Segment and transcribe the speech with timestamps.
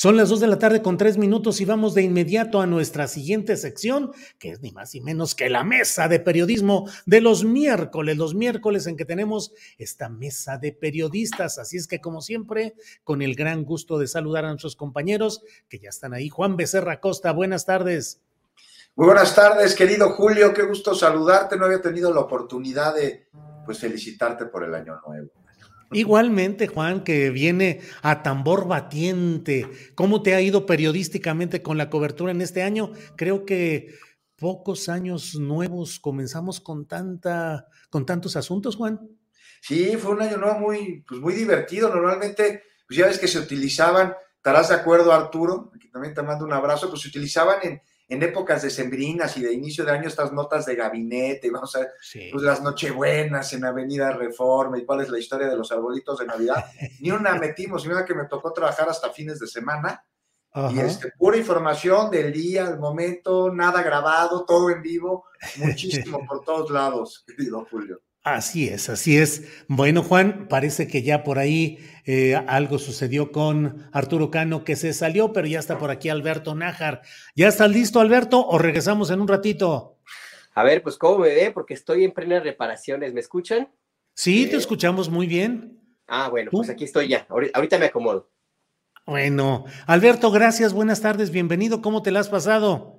[0.00, 3.08] Son las 2 de la tarde con 3 minutos y vamos de inmediato a nuestra
[3.08, 7.42] siguiente sección, que es ni más ni menos que la mesa de periodismo de los
[7.42, 11.58] miércoles, los miércoles en que tenemos esta mesa de periodistas.
[11.58, 15.80] Así es que, como siempre, con el gran gusto de saludar a nuestros compañeros que
[15.80, 16.28] ya están ahí.
[16.28, 18.20] Juan Becerra Costa, buenas tardes.
[18.94, 21.56] Muy buenas tardes, querido Julio, qué gusto saludarte.
[21.56, 23.26] No había tenido la oportunidad de
[23.66, 25.37] pues felicitarte por el año nuevo.
[25.92, 29.66] Igualmente, Juan, que viene a tambor batiente.
[29.94, 32.92] ¿Cómo te ha ido periodísticamente con la cobertura en este año?
[33.16, 33.94] Creo que
[34.36, 39.00] pocos años nuevos comenzamos con tanta, con tantos asuntos, Juan.
[39.60, 41.88] Sí, fue un año nuevo muy, pues muy divertido.
[41.88, 46.44] Normalmente, pues ya ves que se utilizaban, estarás de acuerdo, Arturo, aquí también te mando
[46.44, 50.32] un abrazo, pues se utilizaban en, en épocas decembrinas y de inicio de año estas
[50.32, 51.88] notas de gabinete, vamos a ver
[52.32, 56.26] pues, las nochebuenas en Avenida Reforma y cuál es la historia de los arbolitos de
[56.26, 56.64] Navidad.
[57.00, 60.04] Ni una metimos, y mira que me tocó trabajar hasta fines de semana.
[60.72, 65.26] Y este, pura información del día, el momento, nada grabado, todo en vivo,
[65.58, 68.00] muchísimo por todos lados, querido Julio.
[68.34, 69.64] Así es, así es.
[69.68, 74.92] Bueno, Juan, parece que ya por ahí eh, algo sucedió con Arturo Cano que se
[74.92, 77.00] salió, pero ya está por aquí Alberto Nájar.
[77.34, 79.96] ¿Ya estás listo, Alberto, o regresamos en un ratito?
[80.54, 83.14] A ver, pues cómo me ve, porque estoy en plenas reparaciones.
[83.14, 83.70] ¿Me escuchan?
[84.12, 85.80] Sí, te escuchamos muy bien.
[86.06, 87.26] Ah, bueno, pues aquí estoy ya.
[87.30, 88.30] Ahorita me acomodo.
[89.06, 91.80] Bueno, Alberto, gracias, buenas tardes, bienvenido.
[91.80, 92.97] ¿Cómo te la has pasado?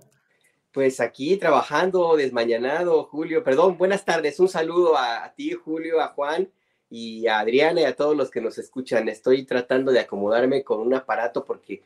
[0.71, 3.43] Pues aquí trabajando desmañanado, Julio.
[3.43, 4.39] Perdón, buenas tardes.
[4.39, 6.51] Un saludo a, ti, Julio, a Juan
[6.91, 9.09] y a Adriana y a todos los que nos escuchan.
[9.09, 11.81] Estoy tratando de acomodarme con un aparato porque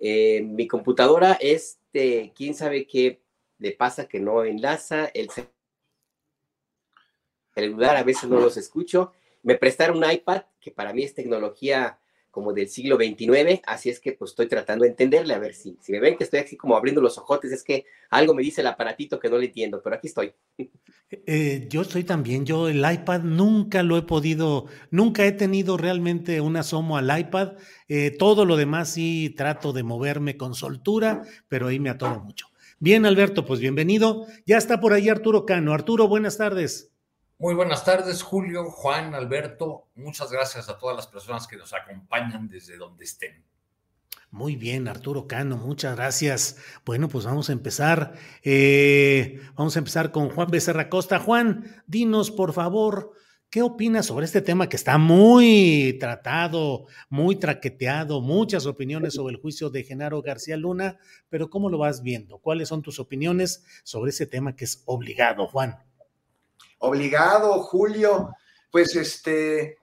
[0.00, 3.20] eh, mi computadora, este, quién sabe qué
[3.58, 5.10] le pasa que no enlaza.
[5.12, 5.28] El
[7.54, 9.12] celular a veces no los escucho.
[9.42, 11.98] Me prestaron un iPad, que para mí es tecnología
[12.32, 15.76] como del siglo XXIX, así es que pues estoy tratando de entenderle, a ver si,
[15.82, 18.62] si me ven que estoy así como abriendo los ojotes, es que algo me dice
[18.62, 20.32] el aparatito que no le entiendo, pero aquí estoy.
[21.26, 26.40] Eh, yo estoy también, yo el iPad nunca lo he podido, nunca he tenido realmente
[26.40, 27.52] un asomo al iPad,
[27.86, 32.46] eh, todo lo demás sí trato de moverme con soltura, pero ahí me atoro mucho.
[32.78, 34.26] Bien, Alberto, pues bienvenido.
[34.46, 35.72] Ya está por ahí Arturo Cano.
[35.72, 36.91] Arturo, buenas tardes.
[37.38, 39.88] Muy buenas tardes, Julio, Juan, Alberto.
[39.96, 43.44] Muchas gracias a todas las personas que nos acompañan desde donde estén.
[44.32, 46.56] Muy bien, Arturo Cano, muchas gracias.
[46.86, 48.14] Bueno, pues vamos a empezar.
[48.42, 51.18] Eh, vamos a empezar con Juan Becerra Costa.
[51.18, 53.12] Juan, dinos, por favor,
[53.50, 59.40] ¿qué opinas sobre este tema que está muy tratado, muy traqueteado, muchas opiniones sobre el
[59.42, 60.98] juicio de Genaro García Luna,
[61.28, 62.38] pero ¿cómo lo vas viendo?
[62.38, 65.76] ¿Cuáles son tus opiniones sobre ese tema que es obligado, Juan?
[66.82, 68.30] Obligado, Julio,
[68.70, 69.78] pues este,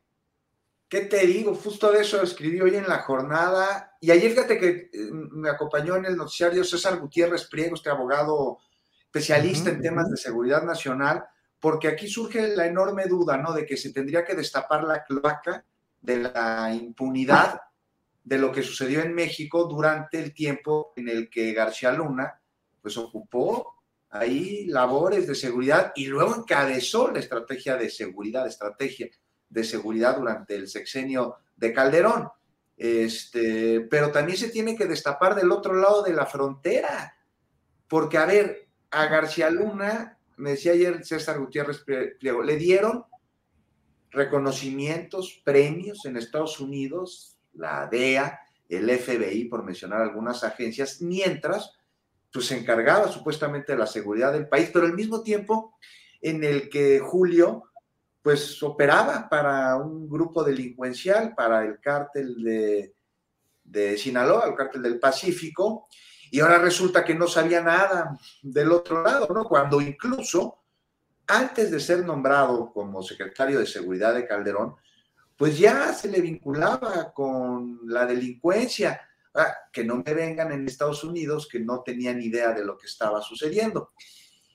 [0.87, 1.55] ¿qué te digo?
[1.55, 3.95] Justo de eso escribí hoy en la jornada.
[4.01, 8.59] Y ayer fíjate que eh, me acompañó en el noticiario César Gutiérrez Priego, este abogado
[9.01, 11.25] especialista en temas de seguridad nacional,
[11.59, 13.53] porque aquí surge la enorme duda, ¿no?
[13.53, 15.65] De que se tendría que destapar la cloaca
[16.01, 17.61] de la impunidad
[18.23, 22.39] de lo que sucedió en México durante el tiempo en el que García Luna,
[22.81, 23.78] pues ocupó
[24.09, 29.09] ahí labores de seguridad y luego encabezó la estrategia de seguridad, estrategia
[29.49, 32.29] de seguridad durante el sexenio de Calderón.
[32.77, 37.13] Este, pero también se tiene que destapar del otro lado de la frontera,
[37.87, 41.83] porque a ver, a García Luna, me decía ayer César Gutiérrez
[42.19, 43.03] Pliego, le dieron
[44.11, 48.39] reconocimientos, premios en Estados Unidos, la DEA,
[48.69, 51.78] el FBI, por mencionar algunas agencias, mientras
[52.31, 55.77] pues, se encargaba supuestamente de la seguridad del país, pero al mismo tiempo
[56.21, 57.65] en el que Julio
[58.21, 62.93] pues operaba para un grupo delincuencial, para el cártel de,
[63.63, 65.87] de Sinaloa, el cártel del Pacífico,
[66.31, 69.45] y ahora resulta que no sabía nada del otro lado, ¿no?
[69.45, 70.63] Cuando incluso
[71.27, 74.75] antes de ser nombrado como secretario de Seguridad de Calderón,
[75.37, 79.08] pues ya se le vinculaba con la delincuencia.
[79.71, 83.21] Que no me vengan en Estados Unidos que no tenían idea de lo que estaba
[83.21, 83.91] sucediendo.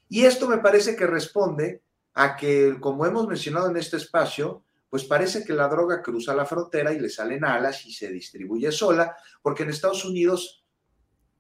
[0.08, 1.82] Y esto me parece que responde
[2.14, 6.46] a que, como hemos mencionado en este espacio, pues parece que la droga cruza la
[6.46, 10.64] frontera y le salen alas y se distribuye sola, porque en Estados Unidos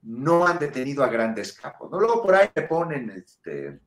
[0.02, 1.90] no han detenido a grandes capos.
[1.90, 2.00] ¿no?
[2.00, 3.80] Luego por ahí te ponen, este,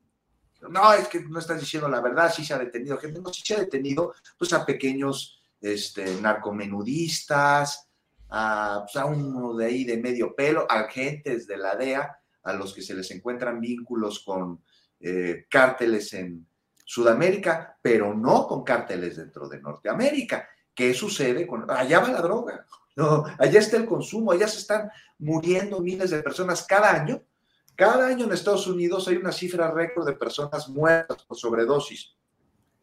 [0.69, 3.41] no, es que no estás diciendo la verdad, sí se ha detenido gente, no, sí
[3.45, 7.86] se ha detenido pues a pequeños este, narcomenudistas,
[8.29, 12.73] a, pues, a uno de ahí de medio pelo, agentes de la DEA, a los
[12.73, 14.63] que se les encuentran vínculos con
[14.99, 16.47] eh, cárteles en
[16.83, 20.47] Sudamérica, pero no con cárteles dentro de Norteamérica.
[20.73, 22.65] ¿Qué sucede con allá va la droga?
[22.97, 24.89] No, allá está el consumo, allá se están
[25.19, 27.21] muriendo miles de personas cada año.
[27.75, 32.15] Cada año en Estados Unidos hay una cifra récord de personas muertas por sobredosis.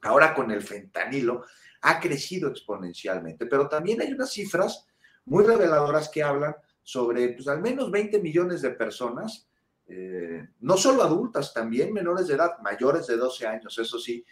[0.03, 1.43] Ahora con el fentanilo
[1.81, 4.87] ha crecido exponencialmente, pero también hay unas cifras
[5.27, 9.49] muy reveladoras que hablan sobre pues, al menos 20 millones de personas,
[9.87, 14.25] eh, no solo adultas, también menores de edad, mayores de 12 años, eso sí,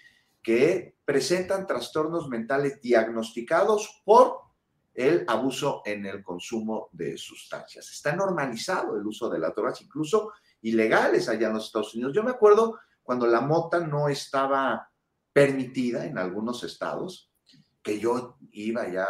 [0.42, 4.40] que presentan trastornos mentales diagnosticados por
[4.94, 7.90] el abuso en el consumo de sustancias.
[7.90, 12.12] Está normalizado el uso de las drogas, incluso ilegales allá en los Estados Unidos.
[12.14, 14.90] Yo me acuerdo cuando la mota no estaba
[15.32, 17.30] permitida en algunos estados,
[17.82, 19.06] que yo iba ya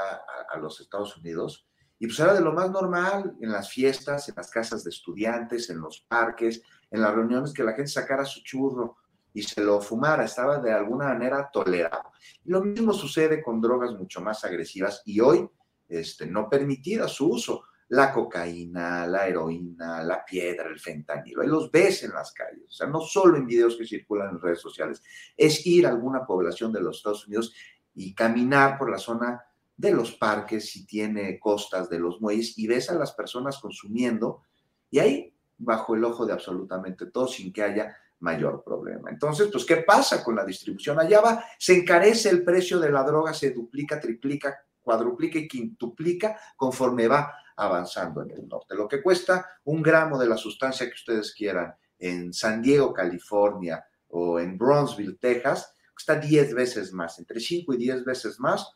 [0.50, 1.66] a, los Estados Unidos,
[2.02, 5.70] y pues era de lo más normal en las fiestas, en las casas de estudiantes,
[5.70, 6.60] en los parques,
[6.90, 8.96] en las reuniones, que la gente sacara su churro
[9.32, 12.10] y se lo fumara, estaba de alguna manera tolerado.
[12.46, 15.48] Lo mismo sucede con drogas mucho más agresivas y hoy
[15.88, 17.62] este, no permitida su uso.
[17.90, 21.42] La cocaína, la heroína, la piedra, el fentanilo.
[21.42, 22.64] Ahí los ves en las calles.
[22.66, 25.00] O sea, no solo en videos que circulan en redes sociales.
[25.36, 27.54] Es ir a alguna población de los Estados Unidos
[27.94, 29.40] y caminar por la zona
[29.76, 34.42] de los parques, si tiene costas de los muelles, y ves a las personas consumiendo,
[34.90, 39.10] y ahí bajo el ojo de absolutamente todo, sin que haya mayor problema.
[39.10, 40.98] Entonces, pues, ¿qué pasa con la distribución?
[40.98, 46.38] Allá va, se encarece el precio de la droga, se duplica, triplica, cuadruplica y quintuplica
[46.56, 48.74] conforme va avanzando en el norte.
[48.74, 53.84] Lo que cuesta un gramo de la sustancia que ustedes quieran en San Diego, California
[54.08, 58.72] o en Bronzeville, Texas, cuesta 10 veces más, entre 5 y 10 veces más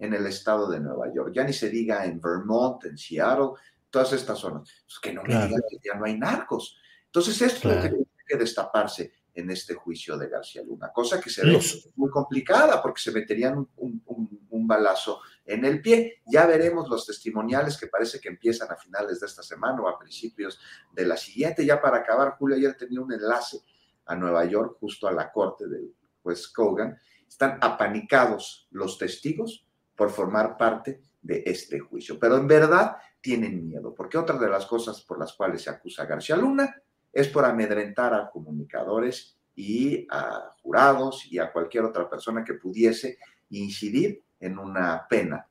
[0.00, 1.32] en el estado de Nueva York.
[1.32, 3.50] Ya ni se diga en Vermont, en Seattle,
[3.90, 4.68] todas estas zonas.
[4.86, 6.78] Pues que no me digan que ya no hay narcos.
[7.06, 11.20] Entonces, esto es lo que tiene que destaparse en este juicio de García Luna, cosa
[11.20, 11.60] que se ve
[11.96, 16.22] muy complicada porque se meterían un, un, balazo en el pie.
[16.26, 19.98] Ya veremos los testimoniales que parece que empiezan a finales de esta semana o a
[19.98, 20.60] principios
[20.92, 21.66] de la siguiente.
[21.66, 23.60] Ya para acabar, Julio ayer tenía un enlace
[24.06, 25.92] a Nueva York, justo a la corte del
[26.22, 26.96] juez Kogan.
[27.28, 29.66] Están apanicados los testigos
[30.00, 34.64] por formar parte de este juicio, pero en verdad tienen miedo, porque otra de las
[34.64, 36.74] cosas por las cuales se acusa a García Luna
[37.12, 43.18] es por amedrentar a comunicadores y a jurados y a cualquier otra persona que pudiese
[43.50, 45.46] incidir en una pena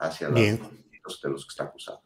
[0.00, 2.02] hacia los, de los que está acusado.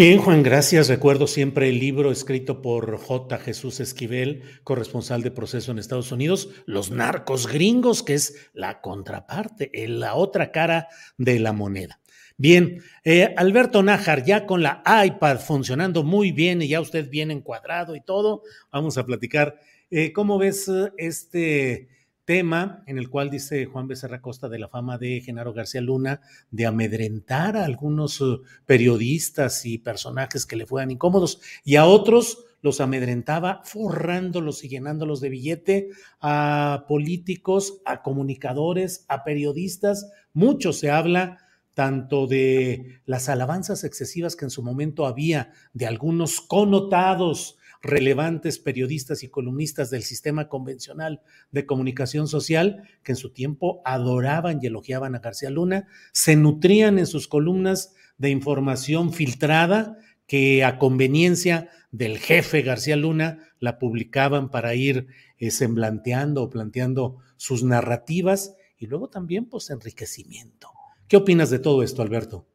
[0.00, 0.88] Bien, Juan, gracias.
[0.88, 3.36] Recuerdo siempre el libro escrito por J.
[3.36, 9.70] Jesús Esquivel, corresponsal de proceso en Estados Unidos, Los narcos gringos, que es la contraparte,
[9.88, 10.88] la otra cara
[11.18, 12.00] de la moneda.
[12.38, 17.30] Bien, eh, Alberto Nájar, ya con la iPad funcionando muy bien y ya usted bien
[17.30, 18.40] encuadrado y todo,
[18.72, 19.60] vamos a platicar.
[19.90, 21.88] Eh, ¿Cómo ves eh, este
[22.30, 26.20] tema en el cual dice Juan Becerra Costa de la fama de Genaro García Luna
[26.52, 28.22] de amedrentar a algunos
[28.66, 35.20] periodistas y personajes que le fueran incómodos y a otros los amedrentaba forrándolos y llenándolos
[35.20, 35.88] de billete
[36.20, 40.08] a políticos, a comunicadores, a periodistas?
[40.32, 41.38] Mucho se habla
[41.74, 49.22] tanto de las alabanzas excesivas que en su momento había de algunos connotados relevantes periodistas
[49.22, 55.14] y columnistas del sistema convencional de comunicación social que en su tiempo adoraban y elogiaban
[55.14, 59.96] a García Luna, se nutrían en sus columnas de información filtrada
[60.26, 65.08] que a conveniencia del jefe García Luna la publicaban para ir
[65.38, 70.68] eh, semblanteando o planteando sus narrativas y luego también pues enriquecimiento.
[71.08, 72.46] ¿Qué opinas de todo esto, Alberto?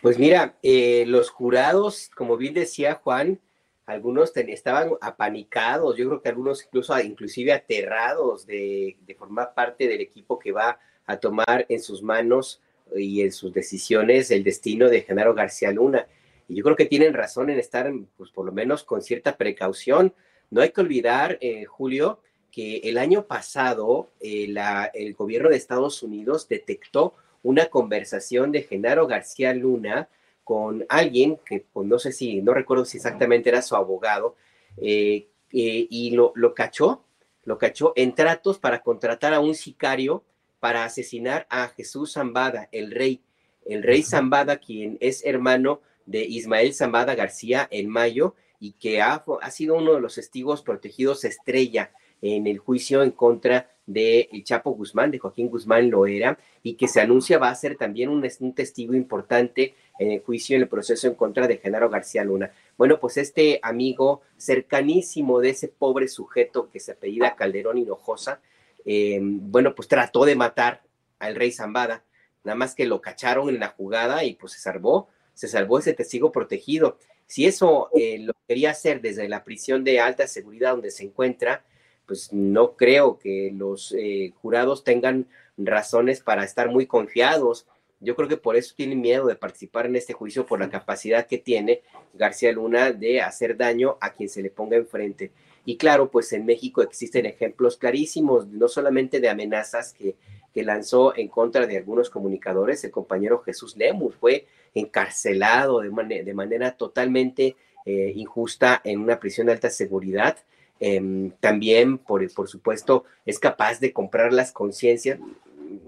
[0.00, 3.40] Pues mira, eh, los jurados, como bien decía Juan,
[3.86, 10.00] algunos estaban apanicados, yo creo que algunos incluso inclusive aterrados de, de, formar parte del
[10.00, 12.60] equipo que va a tomar en sus manos
[12.94, 16.06] y en sus decisiones el destino de Genaro García Luna.
[16.48, 20.14] Y yo creo que tienen razón en estar, pues por lo menos con cierta precaución.
[20.50, 22.20] No hay que olvidar, eh, Julio,
[22.52, 28.62] que el año pasado eh, la, el gobierno de Estados Unidos detectó una conversación de
[28.62, 30.08] Genaro García Luna
[30.46, 34.36] con alguien que, pues no sé si, no recuerdo si exactamente era su abogado,
[34.76, 37.02] eh, y lo, lo cachó,
[37.42, 40.22] lo cachó en tratos para contratar a un sicario
[40.60, 43.22] para asesinar a Jesús Zambada, el rey,
[43.64, 49.24] el rey Zambada, quien es hermano de Ismael Zambada García en mayo y que ha,
[49.40, 51.90] ha sido uno de los testigos protegidos estrella
[52.22, 56.74] en el juicio en contra de el Chapo Guzmán, de Joaquín Guzmán lo era, y
[56.74, 60.62] que se anuncia va a ser también un, un, testigo importante en el juicio, en
[60.62, 62.50] el proceso en contra de Genaro García Luna.
[62.76, 68.40] Bueno, pues este amigo cercanísimo de ese pobre sujeto que se apellida Calderón Hinojosa,
[68.84, 70.82] eh, bueno, pues trató de matar
[71.18, 72.04] al rey Zambada,
[72.44, 75.94] nada más que lo cacharon en la jugada y pues se salvó, se salvó ese
[75.94, 76.98] testigo protegido.
[77.26, 81.64] Si eso eh, lo quería hacer desde la prisión de alta seguridad donde se encuentra,
[82.06, 87.66] pues no creo que los eh, jurados tengan razones para estar muy confiados.
[88.00, 91.26] Yo creo que por eso tienen miedo de participar en este juicio, por la capacidad
[91.26, 91.82] que tiene
[92.14, 95.32] García Luna de hacer daño a quien se le ponga enfrente.
[95.64, 100.14] Y claro, pues en México existen ejemplos clarísimos, no solamente de amenazas que,
[100.54, 106.34] que lanzó en contra de algunos comunicadores, el compañero Jesús Lemus fue encarcelado de, de
[106.34, 110.38] manera totalmente eh, injusta en una prisión de alta seguridad.
[110.80, 115.18] Eh, también, por, por supuesto, es capaz de comprar las conciencias,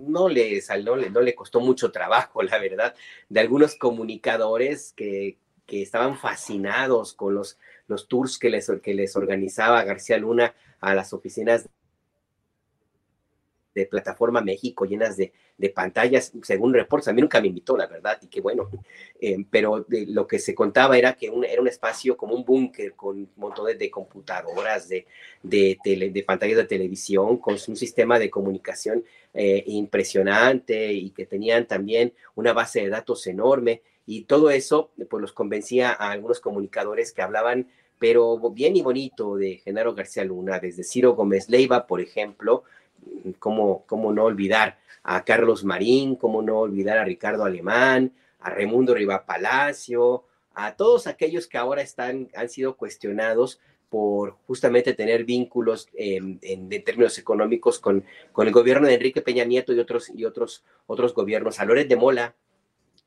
[0.06, 2.94] no le, no, le, no le costó mucho trabajo, la verdad,
[3.28, 9.16] de algunos comunicadores que, que estaban fascinados con los los tours que les, que les
[9.16, 11.68] organizaba García Luna a las oficinas
[13.78, 15.32] de Plataforma México llenas de,
[15.74, 18.70] pantallas, según reportes, a mí nunca me invitó, la verdad, y qué bueno,
[19.20, 23.28] eh, pero lo que se contaba era que era un espacio como un búnker con
[23.36, 25.06] montones de computadoras, de,
[25.42, 29.04] de, de, pantallas de televisión, con un sistema de comunicación
[29.34, 33.82] eh, impresionante y que tenían también una base de datos enorme.
[34.06, 37.68] Y todo eso pues los convencía a algunos comunicadores que hablaban
[37.98, 42.64] pero bien y bonito de Genaro García Luna, desde Ciro Gómez Leiva, por ejemplo,
[43.38, 48.94] cómo, cómo no olvidar a Carlos Marín, cómo no olvidar a Ricardo Alemán, a Raimundo
[48.94, 50.24] Riva Palacio,
[50.54, 56.38] a todos aquellos que ahora están, han sido cuestionados por justamente tener vínculos en,
[56.84, 61.14] términos económicos con, con el gobierno de Enrique Peña Nieto y otros, y otros, otros
[61.14, 61.58] gobiernos.
[61.58, 62.34] A Loret de Mola,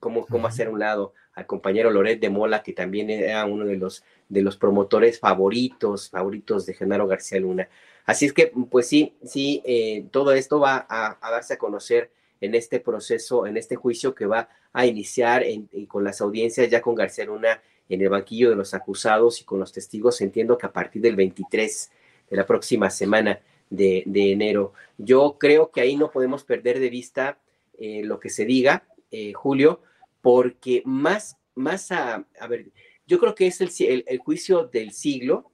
[0.02, 3.78] cómo, cómo hacer un lado al compañero Loret de Mola, que también era uno de
[3.78, 7.70] los, de los promotores favoritos, favoritos de Genaro García Luna.
[8.06, 12.56] Así es que, pues sí, sí, eh, todo esto va a, darse a conocer en
[12.56, 15.46] este proceso, en este juicio que va a iniciar
[15.88, 19.60] con las audiencias ya con García Luna en el banquillo de los acusados y con
[19.60, 20.20] los testigos.
[20.22, 21.92] Entiendo que a partir del 23
[22.30, 23.40] de la próxima semana
[23.70, 24.74] de, enero.
[24.98, 27.38] Yo creo que ahí no podemos perder de vista
[27.78, 29.82] eh, lo que se diga, eh, Julio,
[30.22, 32.72] porque más, más a, ver,
[33.06, 35.52] yo creo que es el, el, juicio del siglo,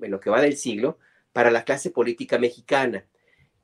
[0.00, 0.98] en lo que va del siglo,
[1.32, 3.06] para la clase política mexicana.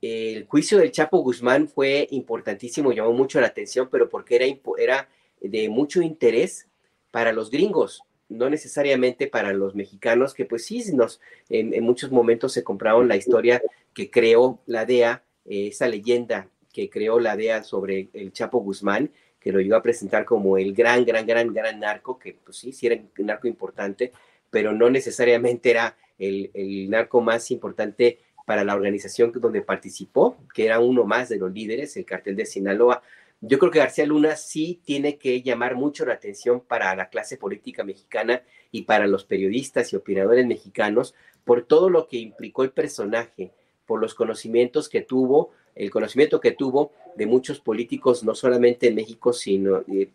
[0.01, 4.47] El juicio del Chapo Guzmán fue importantísimo, llamó mucho la atención, pero porque era,
[4.79, 5.09] era
[5.41, 6.69] de mucho interés
[7.11, 12.11] para los gringos, no necesariamente para los mexicanos, que pues sí, nos, en, en muchos
[12.11, 13.63] momentos se compraron la historia
[13.95, 19.11] que creó la DEA, esa leyenda que creó la DEA sobre el Chapo Guzmán,
[19.47, 22.73] que lo iba a presentar como el gran, gran, gran, gran narco, que pues sí,
[22.73, 24.11] sí era un narco importante,
[24.51, 30.65] pero no necesariamente era el, el narco más importante para la organización donde participó, que
[30.65, 33.03] era uno más de los líderes, el cartel de Sinaloa.
[33.41, 37.37] Yo creo que García Luna sí tiene que llamar mucho la atención para la clase
[37.37, 42.73] política mexicana y para los periodistas y opinadores mexicanos por todo lo que implicó el
[42.73, 43.53] personaje,
[43.87, 48.95] por los conocimientos que tuvo, el conocimiento que tuvo de muchos políticos, no solamente en
[48.95, 50.09] México, sino eh,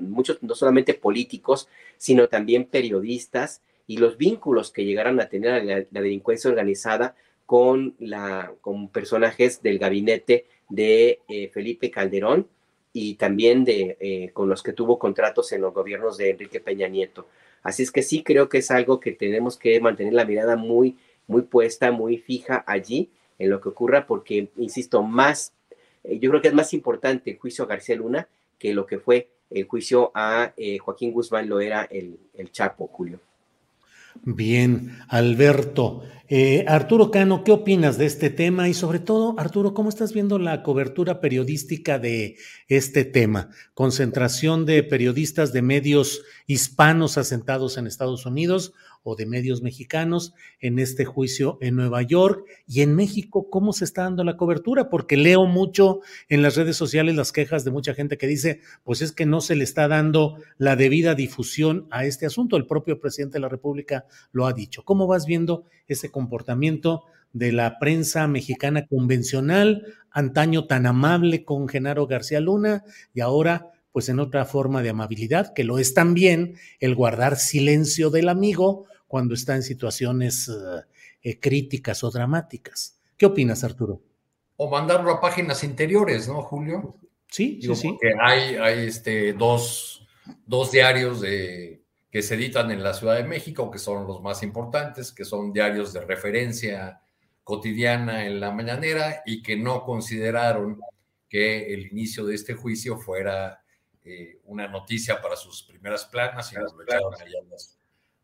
[0.00, 5.84] muchos, no solamente políticos, sino también periodistas y los vínculos que llegaron a tener la,
[5.90, 7.14] delincuencia organizada
[7.46, 12.48] con, la, con personajes del gabinete de eh, Felipe Calderón
[12.92, 16.88] y también de, eh, con los que tuvo contratos en los gobiernos de Enrique Peña
[16.88, 17.26] Nieto.
[17.62, 20.96] Así es que sí creo que es algo que tenemos que mantener la mirada muy,
[21.26, 25.52] muy puesta, muy fija allí en lo que ocurra, porque, insisto, más,
[26.02, 28.98] eh, yo creo que es más importante el juicio a García Luna que lo que
[28.98, 33.20] fue el juicio a eh, Joaquín Guzmán lo era el, el Chapo, Julio.
[34.22, 36.02] Bien, Alberto.
[36.28, 38.68] Eh, Arturo Cano, ¿qué opinas de este tema?
[38.68, 42.36] Y sobre todo, Arturo, ¿cómo estás viendo la cobertura periodística de
[42.68, 43.50] este tema?
[43.74, 48.72] Concentración de periodistas de medios hispanos asentados en Estados Unidos
[49.04, 53.84] o de medios mexicanos en este juicio en Nueva York y en México, ¿cómo se
[53.84, 54.88] está dando la cobertura?
[54.88, 59.02] Porque leo mucho en las redes sociales las quejas de mucha gente que dice, pues
[59.02, 62.56] es que no se le está dando la debida difusión a este asunto.
[62.56, 64.84] El propio presidente de la República lo ha dicho.
[64.84, 72.06] ¿Cómo vas viendo ese comportamiento de la prensa mexicana convencional, antaño tan amable con Genaro
[72.06, 76.96] García Luna y ahora pues en otra forma de amabilidad, que lo es también el
[76.96, 80.82] guardar silencio del amigo cuando está en situaciones eh,
[81.22, 82.98] eh, críticas o dramáticas.
[83.16, 84.02] ¿Qué opinas, Arturo?
[84.56, 86.96] O mandarlo a páginas interiores, ¿no, Julio?
[87.28, 87.88] Sí, sí, sí.
[87.90, 90.04] Porque hay, hay este, dos,
[90.44, 94.42] dos diarios de, que se editan en la Ciudad de México, que son los más
[94.42, 97.00] importantes, que son diarios de referencia
[97.44, 100.80] cotidiana en la mañanera y que no consideraron
[101.28, 103.62] que el inicio de este juicio fuera
[104.02, 107.38] eh, una noticia para sus primeras planas y lo echaron allá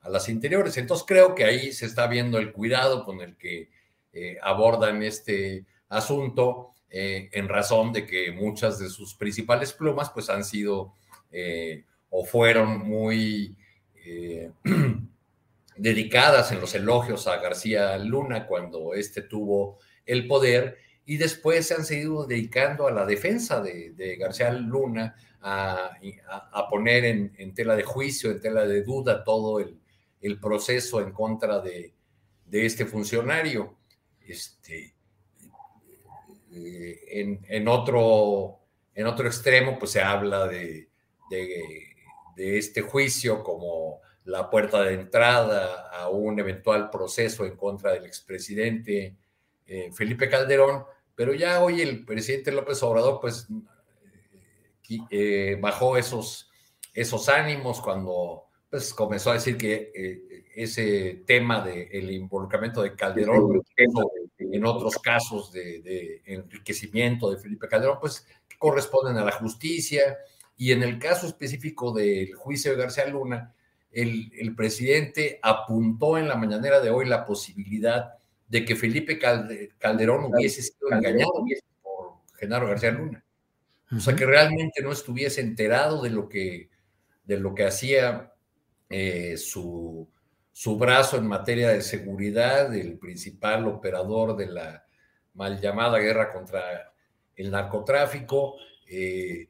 [0.00, 0.76] a las, interiores.
[0.76, 3.70] Entonces creo que ahí se está viendo el cuidado con el que
[4.12, 10.30] eh, abordan este asunto eh, en razón de que muchas de sus principales plumas pues
[10.30, 10.94] han sido
[12.08, 13.56] o fueron muy
[15.76, 21.74] dedicadas en los elogios a García Luna cuando éste tuvo el poder y después se
[21.74, 28.30] han seguido dedicando a la defensa de García Luna, a, poner en, tela de juicio,
[28.30, 29.79] en tela de duda todo el,
[30.40, 31.94] proceso en contra de,
[32.50, 33.76] este funcionario.
[34.20, 34.94] Este,
[36.52, 38.60] eh, en, otro,
[38.94, 40.88] en otro extremo, pues se habla de,
[42.36, 49.16] este juicio como la puerta de entrada a un eventual proceso en contra del expresidente
[49.66, 53.46] eh, Felipe Calderón, pero ya hoy el presidente López Obrador, pues
[55.10, 56.50] eh, bajó esos,
[56.94, 63.62] esos ánimos cuando pues, comenzó a decir que eh, ese tema del involucramiento de Calderón
[64.38, 68.26] en otros casos de, enriquecimiento de Felipe Calderón, pues
[68.58, 70.18] corresponden a la justicia.
[70.56, 73.54] Y en el caso específico del juicio de García Luna,
[73.90, 78.14] el, el presidente apuntó en la mañanera de hoy la posibilidad
[78.48, 81.32] de que Felipe Calderón hubiese sido engañado
[81.82, 83.24] por Genaro García Luna.
[83.96, 86.68] O sea, que realmente no estuviese enterado de lo que,
[87.24, 88.29] de lo que hacía
[88.90, 90.08] eh, su,
[90.52, 94.84] su brazo en materia de seguridad, el principal operador de la
[95.34, 96.92] mal llamada guerra contra
[97.36, 98.56] el narcotráfico.
[98.86, 99.48] Eh,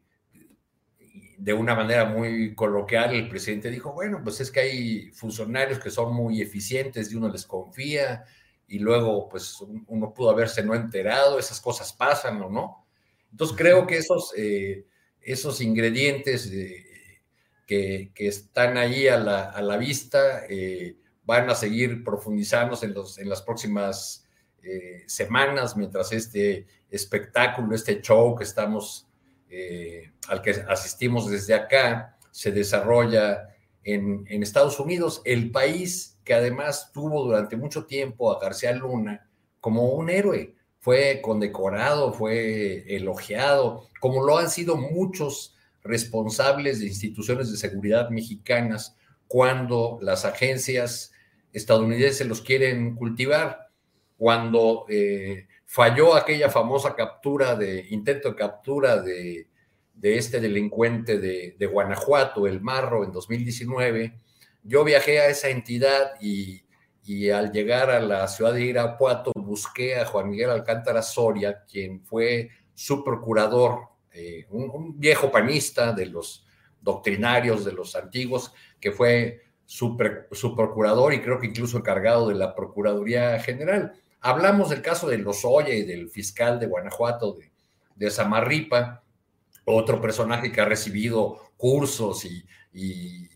[1.39, 5.91] de una manera muy coloquial, el presidente dijo, bueno, pues es que hay funcionarios que
[5.91, 8.25] son muy eficientes y uno les confía
[8.69, 12.87] y luego pues uno pudo haberse no enterado, esas cosas pasan o no.
[13.31, 14.85] Entonces creo que esos, eh,
[15.23, 16.51] esos ingredientes
[18.15, 23.43] que, están ahí a la, vista eh, van a seguir profundizándose en, los, en las
[23.43, 24.27] próximas
[24.63, 29.07] eh, semanas mientras este espectáculo, este show que estamos,
[30.29, 33.49] al que asistimos desde acá, se desarrolla
[33.85, 39.29] en Estados Unidos, el país que además tuvo durante mucho tiempo a García Luna
[39.61, 40.55] como un héroe.
[40.79, 48.97] Fue condecorado, fue elogiado, como lo han sido muchos responsables de instituciones de seguridad mexicanas
[49.27, 51.13] cuando las agencias
[51.53, 53.69] estadounidenses los quieren cultivar.
[54.19, 59.47] Cuando eh, falló aquella famosa captura de intento de captura de,
[60.03, 64.15] este delincuente de, de, Guanajuato, el Marro, en 2019,
[64.65, 66.63] yo viajé a esa entidad y
[67.05, 72.03] y al llegar a la ciudad de Irapuato busqué a Juan Miguel Alcántara Soria, quien
[72.03, 76.45] fue su procurador, eh, un, viejo panista de los
[76.81, 82.55] doctrinarios, de los antiguos, que fue su, procurador y creo que incluso encargado de la
[82.55, 83.93] Procuraduría General.
[84.21, 87.53] Hablamos del caso de Lozoya y del fiscal de Guanajuato, de,
[87.95, 89.05] de Samarripa,
[89.65, 93.29] otro personaje que ha recibido cursos y,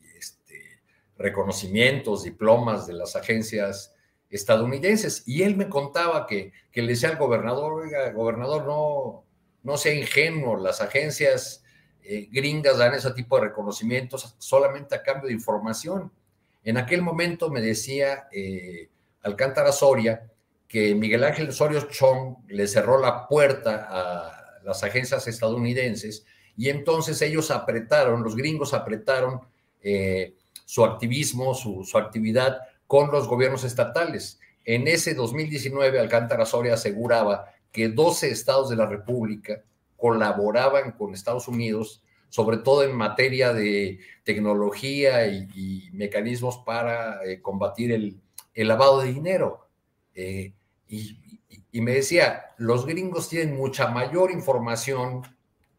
[1.16, 3.94] reconocimientos, diplomas de las agencias
[4.30, 5.22] estadounidenses.
[5.26, 9.23] Y él me contaba que, que le decía al gobernador, oiga, gobernador, no,
[9.64, 11.64] no sea ingenuo, las agencias
[12.03, 16.12] eh, gringas dan ese tipo de reconocimientos solamente a cambio de información.
[16.62, 18.90] En aquel momento me decía eh,
[19.22, 20.31] Alcántara Soria
[20.68, 26.24] que Miguel Ángel Osorio Chong le cerró la puerta a las agencias estadounidenses
[26.57, 29.40] Y entonces ellos apretaron, los gringos apretaron
[29.83, 34.40] eh, su activismo, su, su, actividad con los gobiernos estatales.
[34.64, 39.64] En ese 2019, Alcántara Soria aseguraba que 12 estados de la República
[39.96, 47.90] colaboraban con Estados Unidos, sobre todo en materia de tecnología y, mecanismos para eh, combatir
[47.90, 48.20] el,
[48.54, 49.66] lavado de dinero.
[50.14, 50.52] Eh,
[50.87, 51.18] y,
[51.80, 55.22] me decía, los gringos tienen mucha mayor información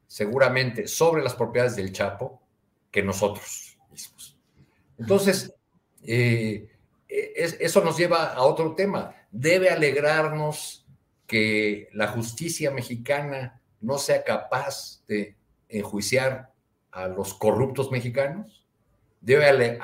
[0.06, 2.42] seguramente sobre las propiedades del Chapo
[2.92, 4.38] que nosotros mismos.
[4.98, 5.56] Entonces,
[6.04, 6.68] eh,
[7.08, 9.16] eso nos lleva a otro tema.
[9.32, 10.85] Debe alegrarnos
[11.28, 15.36] que la justicia mexicana no sea capaz de
[15.70, 16.52] enjuiciar
[16.92, 18.66] a los corruptos mexicanos.
[19.22, 19.80] Debe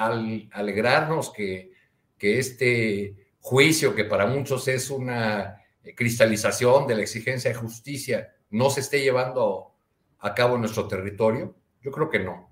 [0.51, 1.71] alegrarnos que,
[2.17, 5.57] que este juicio, que para muchos es una
[5.95, 9.71] cristalización de la exigencia de justicia, no se esté llevando
[10.19, 11.55] a cabo en nuestro territorio?
[11.81, 12.49] Yo creo que no.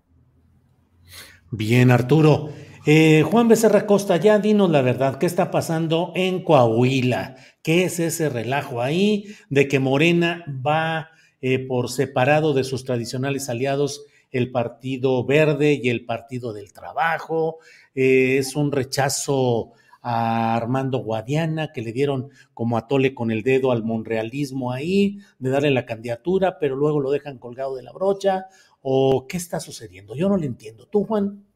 [1.52, 2.50] Bien, Arturo.
[2.86, 7.36] Eh, Juan Becerra Costa, ya dinos la verdad, ¿qué está pasando en Coahuila?
[7.62, 11.10] ¿Qué es ese relajo ahí de que Morena va
[11.42, 17.58] eh, por separado de sus tradicionales aliados, el Partido Verde y el Partido del Trabajo?
[17.96, 23.74] Eh, es un rechazo a Armando Guadiana, que le dieron como atole con el dedo
[23.74, 28.46] al monrealismo ahí, de darle la candidatura, pero luego lo dejan colgado de la brocha,
[28.82, 30.16] o qué está sucediendo?
[30.16, 30.86] Yo no lo entiendo.
[30.86, 31.49] ¿Tú, Juan?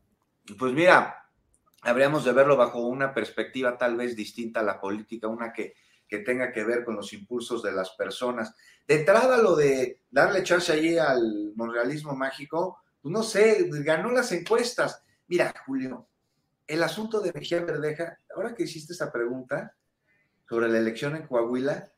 [0.57, 1.29] Pues mira,
[1.81, 5.75] habríamos de verlo bajo una perspectiva tal vez distinta a la política, una que,
[6.07, 8.53] que tenga que ver con los impulsos de las personas.
[8.87, 14.31] De entrada, lo de darle chance allí al monrealismo mágico, pues no sé, ganó las
[14.31, 15.03] encuestas.
[15.27, 16.07] Mira, Julio,
[16.67, 19.75] el asunto de Mejía Verdeja, ahora que hiciste esa pregunta
[20.47, 21.89] sobre la elección en Coahuila,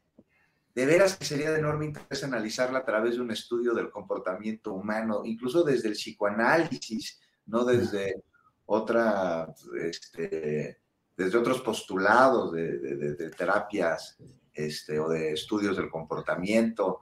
[0.76, 4.74] de veras que sería de enorme interés analizarla a través de un estudio del comportamiento
[4.74, 8.24] humano, incluso desde el psicoanálisis, no desde
[8.66, 9.48] otra,
[9.82, 10.80] este,
[11.16, 14.18] desde otros postulados de, terapias
[14.54, 17.02] este, o de estudios del comportamiento.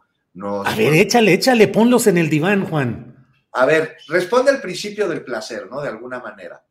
[0.65, 3.27] a ver, échale, échale, ponlos en el diván, Juan.
[3.53, 5.81] A ver, responde al principio del placer, ¿no?
[5.81, 6.65] De alguna manera.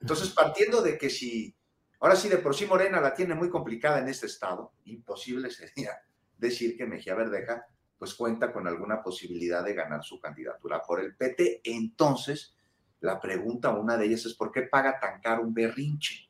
[0.00, 1.54] Entonces, partiendo de que si,
[2.00, 5.92] ahora sí de por sí Morena la tiene muy complicada en este estado, imposible sería
[6.36, 7.66] decir que Mejía Verdeja
[7.98, 11.62] pues cuenta con alguna posibilidad de ganar su candidatura por el PT.
[11.64, 12.55] Entonces,
[13.00, 16.28] la pregunta, una de ellas es, ¿por qué paga tan caro un berrinche?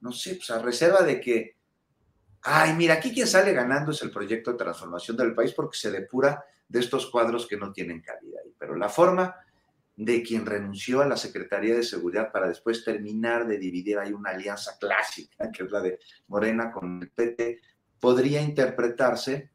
[0.00, 1.56] No sé, pues a reserva de que,
[2.42, 5.90] ay, mira, aquí quien sale ganando es el proyecto de transformación del país porque se
[5.90, 8.42] depura de estos cuadros que no tienen calidad.
[8.58, 9.36] Pero la forma
[9.96, 14.30] de quien renunció a la Secretaría de Seguridad para después terminar de dividir hay una
[14.30, 15.98] alianza clásica, que es la de
[16.28, 17.60] Morena con el PT,
[17.98, 19.50] podría interpretarse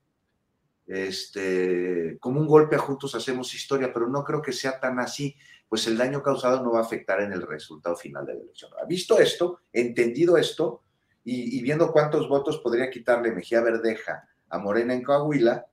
[0.87, 5.35] este, como un golpe a juntos hacemos historia, pero no creo que sea tan así,
[5.71, 8.71] pues el daño causado no va a afectar en el resultado final de la elección.
[8.89, 10.83] Visto esto, entendido esto,
[11.23, 15.65] y, viendo cuántos votos podría quitarle Mejía Verdeja a Morena en Coahuila,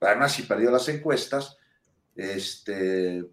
[0.00, 1.58] además si perdió las encuestas,
[2.16, 3.24] este,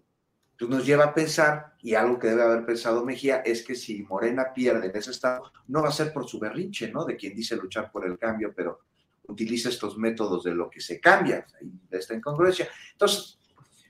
[0.56, 4.04] pues nos lleva a pensar, y algo que debe haber pensado Mejía, es que si
[4.04, 7.04] Morena pierde en ese estado, no va a ser por su berrinche, ¿no?
[7.04, 8.82] De quien dice luchar por el cambio, pero
[9.26, 12.68] utiliza estos métodos de lo que se cambia, de esta incongruencia.
[12.92, 13.40] Entonces,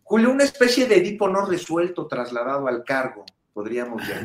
[0.05, 4.25] Julio, una especie de Edipo no resuelto trasladado al cargo, podríamos ver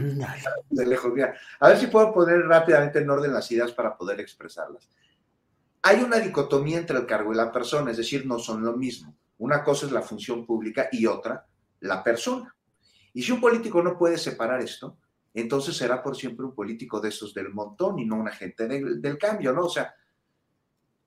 [0.69, 1.13] de lejos.
[1.59, 4.89] a ver si puedo poner rápidamente en orden las ideas para poder expresarlas.
[5.81, 9.15] Hay una dicotomía entre el cargo y la persona, es decir, no son lo mismo.
[9.37, 11.45] Una cosa es la función pública y otra
[11.79, 12.53] la persona.
[13.13, 14.97] Y si un político no puede separar esto,
[15.33, 19.17] entonces será por siempre un político de esos del montón y no un agente del
[19.17, 19.65] cambio, ¿no?
[19.65, 19.93] O sea,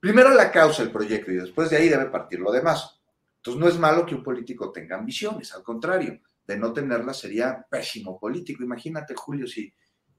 [0.00, 3.01] primero la causa, el proyecto, y después de ahí debe partir lo demás.
[3.42, 7.66] Entonces no es malo que un político tenga ambiciones, al contrario, de no tenerlas sería
[7.68, 8.62] pésimo político.
[8.62, 9.72] Imagínate, Julio, si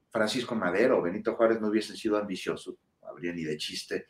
[0.10, 4.08] Francisco Madero o Benito Juárez no hubiesen sido ambiciosos, no habría ni de chiste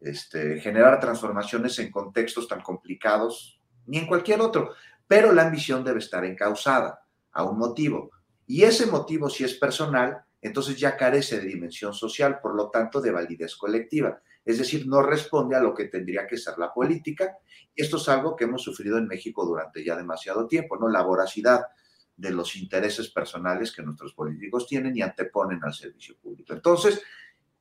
[0.00, 4.74] este, generar transformaciones en contextos tan complicados, ni en cualquier otro
[5.06, 7.00] pero la ambición debe estar encausada
[7.32, 8.10] a un motivo.
[8.46, 13.00] Y ese motivo, si es personal, entonces ya carece de dimensión social, por lo tanto,
[13.00, 14.20] de validez colectiva.
[14.46, 17.36] Es decir, no responde a lo que tendría que ser la política.
[17.74, 20.88] Y esto es algo que hemos sufrido en México durante ya demasiado tiempo, ¿no?
[20.88, 21.66] La voracidad
[22.16, 26.54] de los intereses personales que nuestros políticos tienen y anteponen al servicio público.
[26.54, 27.02] Entonces,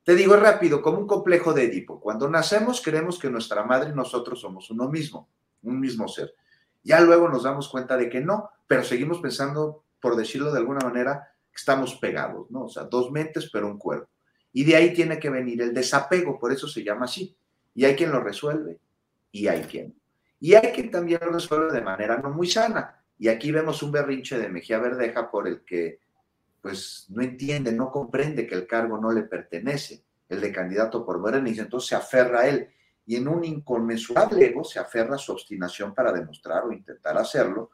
[0.04, 2.00] te digo rápido, como un complejo de Edipo.
[2.00, 5.28] Cuando nacemos creemos que nuestra madre y nosotros somos uno mismo,
[5.64, 6.36] un mismo ser.
[6.84, 10.86] Ya luego nos damos cuenta de que no, pero seguimos pensando, por decirlo de alguna
[10.86, 12.66] manera, que estamos pegados, ¿no?
[12.66, 14.08] O sea, dos mentes, pero un cuerpo.
[14.56, 17.36] Y de ahí tiene que venir el desapego, por eso se llama así.
[17.74, 18.80] Y hay quien lo resuelve
[19.30, 19.94] y hay quien.
[20.40, 23.04] Y hay que también resolver de manera no muy sana.
[23.20, 26.00] Y aquí vemos un berrinche de Mejía Verdeja por el que
[26.62, 31.20] pues no entiende, no comprende que el cargo no le pertenece, el de candidato por
[31.20, 32.70] Morena, entonces se aferra a él.
[33.06, 37.72] Y en un inconmensurable ego se aferra a su obstinación para demostrar o intentar hacerlo,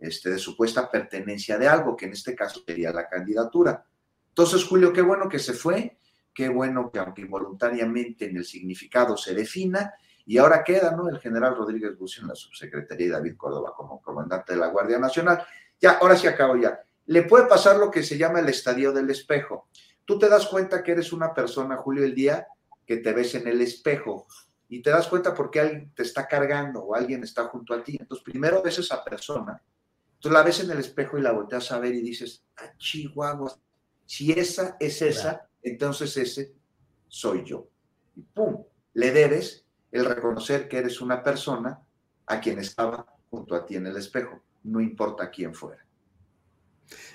[0.00, 3.86] este, de supuesta pertenencia de algo, que en este caso sería la candidatura.
[4.30, 5.96] Entonces, Julio, qué bueno que se fue,
[6.34, 9.94] qué bueno que aunque involuntariamente en el significado se defina,
[10.26, 11.08] y ahora queda, ¿no?
[11.08, 14.98] El general Rodríguez Bucio en la subsecretaría y David Córdoba como comandante de la Guardia
[14.98, 15.44] Nacional.
[15.80, 16.80] Ya, ahora sí acabo ya.
[17.06, 19.68] Le puede pasar lo que se llama el estadio del espejo.
[20.04, 22.46] Tú te das cuenta que eres una persona, Julio, el día
[22.86, 24.26] que te ves en el espejo
[24.68, 27.96] y te das cuenta porque alguien te está cargando o alguien está junto a ti.
[28.00, 29.62] Entonces, primero ves a esa persona,
[30.18, 33.54] tú la ves en el espejo y la volteas a ver y dices, ah, chihuahua,
[34.06, 36.54] si esa es esa, entonces ese
[37.08, 37.68] soy yo.
[38.14, 41.80] Y pum, le debes el reconocer que eres una persona
[42.26, 45.84] a quien estaba junto a ti en el espejo, no importa quién fuera.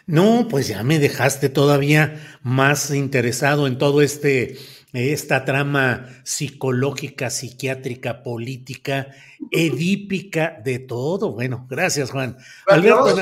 [0.05, 4.57] No, pues ya me dejaste todavía más interesado en todo este
[4.91, 9.09] esta trama psicológica, psiquiátrica, política,
[9.51, 11.33] edípica, de todo.
[11.33, 12.37] Bueno, gracias, Juan.
[12.65, 13.15] Alberto,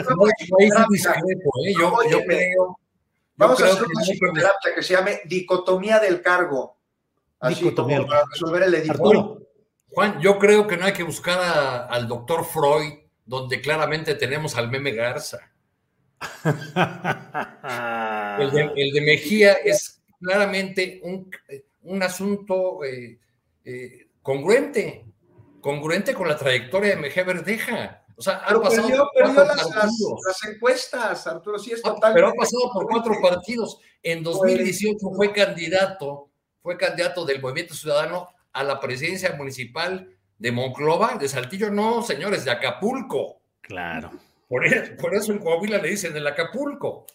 [1.74, 2.80] yo, creo
[3.38, 6.78] Vamos a hacer una psicoterapia que se llame dicotomía del cargo.
[7.39, 9.47] Así dicotomía como para resolver el editor.
[9.89, 12.93] Juan, yo creo que no hay que buscar al doctor Freud,
[13.26, 15.52] donde claramente tenemos al meme Garza.
[18.39, 21.30] el, de, Mejía es claramente un,
[21.84, 23.19] un asunto eh,
[23.63, 25.06] eh, congruente,
[25.62, 28.04] congruente con la trayectoria de Mejía Verdeja.
[28.19, 32.15] O sea, ha pasado perdió, las, encuestas, Arturo, sí es ah, totalmente.
[32.15, 33.80] Pero ha pasado por cuatro partidos.
[34.01, 36.32] En 2018 pues fue candidato,
[36.63, 42.43] fue candidato del Movimiento Ciudadano a la presidencia municipal de Monclova, de Saltillo, no, señores,
[42.43, 43.41] de Acapulco.
[43.62, 44.12] Claro.
[44.47, 47.06] Por, e, eso en Coahuila le dicen el Acapulco.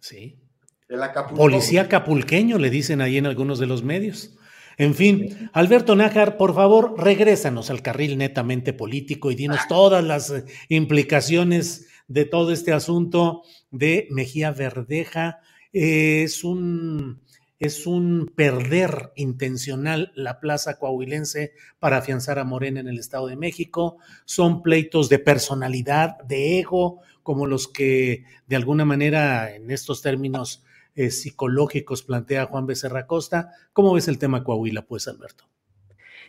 [0.00, 0.40] Sí.
[0.88, 1.36] El Acapulco.
[1.36, 4.36] Policía acapulqueño le dicen ahí en algunos de los medios.
[4.78, 10.30] En fin, Alberto Nájar, por favor, regrésanos al carril netamente político y dinos todas las
[10.30, 15.40] eh, implicaciones de todo este asunto de Mejía Verdeja.
[15.72, 17.20] es un
[17.58, 23.34] es un perder intencional la plaza coahuilense para afianzar a Morena en el Estado de
[23.34, 23.98] México.
[24.24, 30.62] Son pleitos de personalidad, de ego, como los que de alguna manera en estos términos
[30.98, 33.52] eh, psicológicos plantea Juan Becerra Costa.
[33.72, 35.44] ¿Cómo ves el tema Coahuila, pues, Alberto?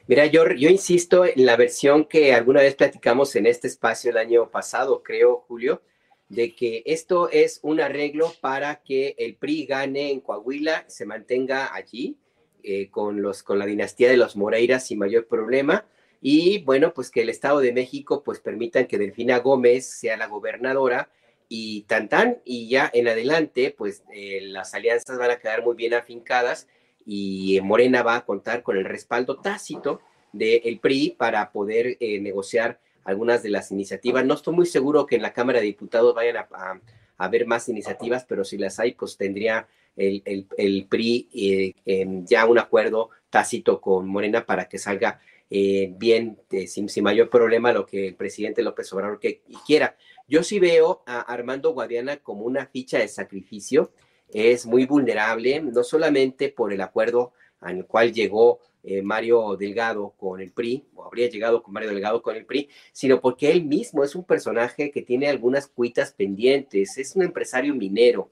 [0.05, 4.51] Mira, yo, insisto en la versión que alguna vez platicamos en este espacio el año
[4.51, 5.81] pasado, creo, Julio,
[6.27, 11.73] de que esto es un arreglo para que el PRI gane en Coahuila, se mantenga
[11.73, 12.17] allí
[12.61, 15.83] eh, con, los, con la dinastía de los Moreiras sin mayor problema.
[16.21, 20.27] Y bueno, pues que el Estado de México pues permitan que Delfina Gómez sea la
[20.27, 21.09] gobernadora
[21.51, 25.75] y tan tan, y ya en adelante, pues eh, las alianzas van a quedar muy
[25.75, 26.67] bien afincadas
[27.07, 29.99] y Morena va a contar con el respaldo tácito
[30.31, 34.23] del PRI para poder eh, negociar algunas de las iniciativas.
[34.23, 36.79] No estoy muy seguro que en la Cámara de Diputados vayan a,
[37.17, 40.21] haber más iniciativas, pero si las hay, pues tendría el,
[40.55, 47.03] el, PRI eh, ya un acuerdo tácito con Morena para que salga bien, sin, sin,
[47.03, 49.97] mayor problema, lo que el presidente López Obrador que, quiera.
[50.29, 53.91] Yo sí veo a Armando Guadiana como una ficha de sacrificio.
[54.31, 60.39] Es muy vulnerable, no solamente por el acuerdo al cual llegó eh, Mario Delgado con
[60.39, 64.03] el PRI, o habría llegado con Mario Delgado con el PRI, sino porque él mismo
[64.03, 68.29] es un personaje que tiene algunas cuitas pendientes, es un empresario minero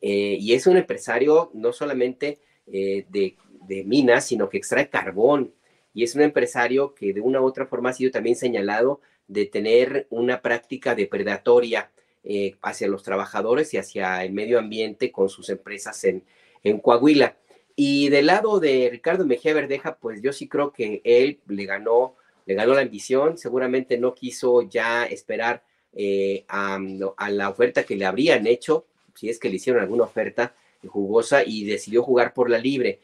[0.00, 3.36] eh, y es un empresario no solamente eh, de,
[3.66, 5.52] de minas, sino que extrae carbón
[5.94, 9.46] y es un empresario que de una u otra forma ha sido también señalado de
[9.46, 11.90] tener una práctica depredatoria
[12.24, 16.22] eh, hacia los trabajadores y hacia el medio ambiente con sus empresas en,
[16.62, 17.36] en Coahuila.
[17.76, 22.16] Y del lado de Ricardo Mejía Verdeja, pues yo sí creo que él le ganó,
[22.44, 26.78] le ganó la ambición, seguramente no quiso ya esperar eh, a,
[27.30, 30.54] la oferta que le habrían hecho, si es que le hicieron alguna oferta
[30.86, 33.00] jugosa y decidió jugar por la libre.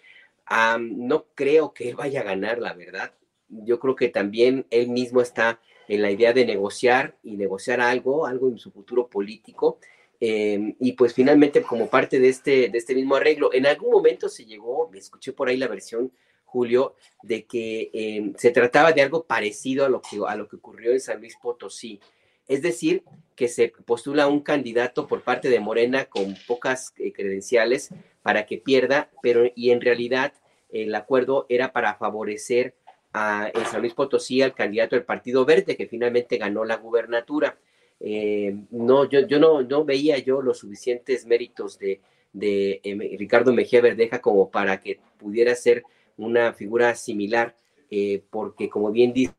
[0.80, 3.12] No creo que él vaya a ganar, la verdad.
[3.48, 8.26] Yo creo que también él mismo está en la idea de negociar y negociar algo,
[8.26, 9.78] algo en su futuro político.
[10.18, 14.28] Em, y pues finalmente, como parte de este, de este mismo arreglo, en algún momento
[14.28, 16.12] se llegó, me escuché por ahí la versión,
[16.44, 20.56] Julio, de que em, se trataba de algo parecido a lo, que, a lo que
[20.56, 22.00] ocurrió en San Luis Potosí.
[22.48, 23.02] Es decir,
[23.34, 27.90] que se postula un candidato por parte de Morena con pocas eh, credenciales
[28.22, 30.32] para que pierda, pero y en realidad
[30.70, 32.74] el acuerdo era para favorecer
[33.12, 37.58] a, San Luis Potosí al candidato del Partido Verde, que finalmente ganó la gubernatura.
[37.98, 42.00] Eh, no, yo, yo no, veía yo los suficientes méritos de,
[42.34, 45.82] eh, Ricardo Mejía Verdeja como para que pudiera ser
[46.18, 47.56] una figura similar,
[47.90, 49.34] eh, porque como bien dice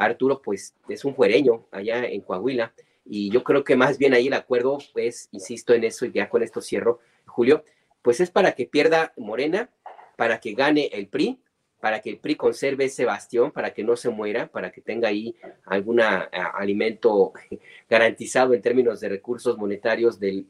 [0.00, 2.72] Arturo, pues es un fuereño allá en Coahuila,
[3.04, 6.28] y yo creo que más bien ahí el acuerdo, pues, insisto en eso y ya
[6.28, 7.64] con esto cierro, Julio,
[8.02, 9.68] pues es para que pierda Morena,
[10.16, 11.38] para que gane el PRI,
[11.80, 15.08] para que el PRI conserve ese bastión, para que no se muera, para que tenga
[15.08, 15.34] ahí
[15.64, 17.32] algún alimento
[17.88, 20.46] garantizado en términos de recursos monetarios del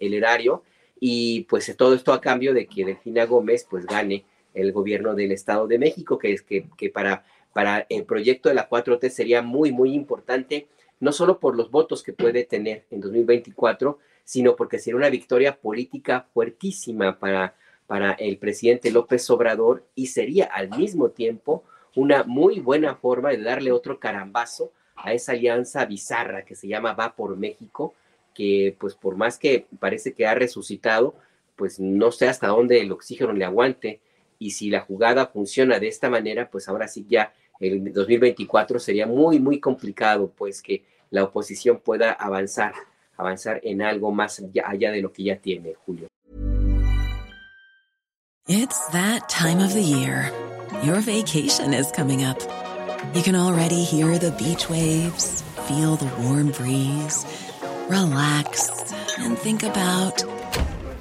[0.00, 0.62] erario,
[1.00, 5.32] y pues todo esto a cambio de que Delfina Gómez pues gane el gobierno del
[5.32, 9.72] Estado de México, que es que para, para el proyecto de la 4T sería muy,
[9.72, 10.66] muy importante,
[11.00, 15.56] no solo por los votos que puede tener en 2024, sino porque sería una victoria
[15.56, 17.54] política fuertísima para,
[17.86, 21.64] para el presidente López Obrador y sería al mismo tiempo
[21.94, 26.94] una muy buena forma de darle otro carambazo a esa alianza bizarra que se llama
[26.94, 27.94] Va por México,
[28.34, 31.14] que pues por más que parece que ha resucitado,
[31.56, 34.00] pues no sé hasta dónde el oxígeno le aguante.
[34.38, 39.06] Y si la jugada funciona de esta manera, pues ahora sí ya el 2024 sería
[39.06, 42.74] muy, muy complicado, pues que la oposición pueda avanzar,
[43.16, 46.08] avanzar en algo más allá de lo que ya tiene, Julio.
[48.46, 50.30] It's that time of the year.
[50.82, 52.38] Your vacation is coming up.
[53.14, 57.24] You can already hear the beach waves, feel the warm breeze.
[57.88, 60.24] relax, and think about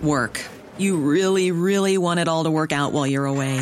[0.01, 0.41] work.
[0.77, 3.61] You really, really want it all to work out while you're away.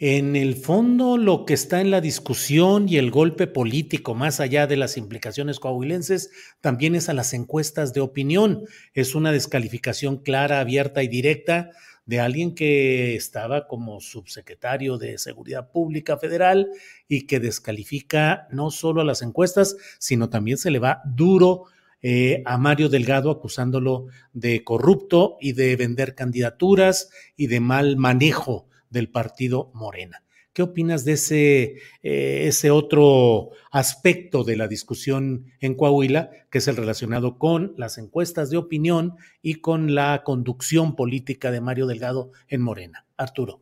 [0.00, 4.68] En el fondo, lo que está en la discusión y el golpe político, más allá
[4.68, 6.30] de las implicaciones coahuilenses,
[6.60, 8.62] también es a las encuestas de opinión.
[8.94, 11.70] Es una descalificación clara, abierta y directa
[12.06, 16.68] de alguien que estaba como subsecretario de Seguridad Pública Federal
[17.08, 21.64] y que descalifica no solo a las encuestas, sino también se le va duro
[22.02, 28.67] eh, a Mario Delgado acusándolo de corrupto y de vender candidaturas y de mal manejo
[28.90, 30.22] del partido Morena.
[30.52, 31.62] ¿Qué opinas de ese,
[32.02, 37.96] eh, ese otro aspecto de la discusión en Coahuila, que es el relacionado con las
[37.96, 43.06] encuestas de opinión y con la conducción política de Mario Delgado en Morena?
[43.16, 43.60] Arturo.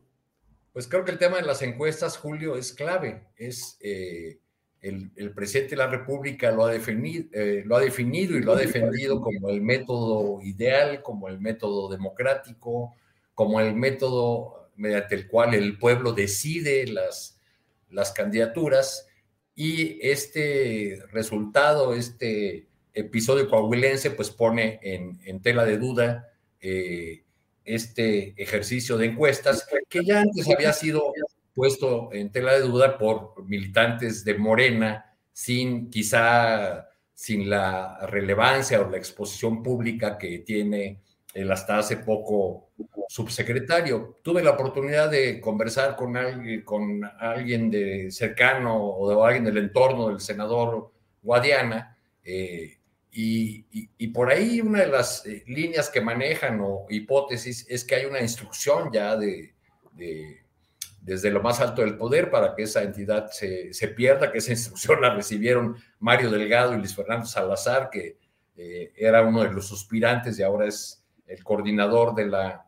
[0.73, 3.27] Pues creo que el tema de las encuestas, Julio, es clave.
[3.35, 4.39] Es eh,
[4.81, 8.57] el, presidente de la República lo ha, definido, eh, lo ha definido y lo ha
[8.57, 12.95] defendido como el método ideal, como el método democrático,
[13.33, 17.39] como el método mediante el cual el pueblo decide las,
[17.89, 19.07] las candidaturas
[19.55, 27.23] y este resultado, este episodio coahuilense, pues pone en, tela de duda eh,
[27.65, 31.11] este ejercicio de encuestas que ya antes había sido
[31.53, 38.91] puesto en tela de duda por militantes de Morena, sin quizá sin la relevancia o
[38.91, 41.01] la exposición pública que tiene
[41.33, 42.66] el hasta hace poco
[43.07, 44.17] subsecretario.
[44.21, 49.57] Tuve la oportunidad de conversar con alguien, con alguien de cercano o de alguien del
[49.57, 52.77] entorno del senador Guadiana, eh,
[53.19, 58.05] y, por ahí una de las eh, líneas que manejan o hipótesis es que hay
[58.05, 59.55] una instrucción ya de,
[61.01, 65.01] desde lo más alto del poder para que esa entidad se, pierda, que esa instrucción
[65.01, 68.19] la recibieron Mario Delgado y Luis Fernando Salazar, que
[68.55, 72.66] eh, era uno de los suspirantes y ahora es el coordinador de la,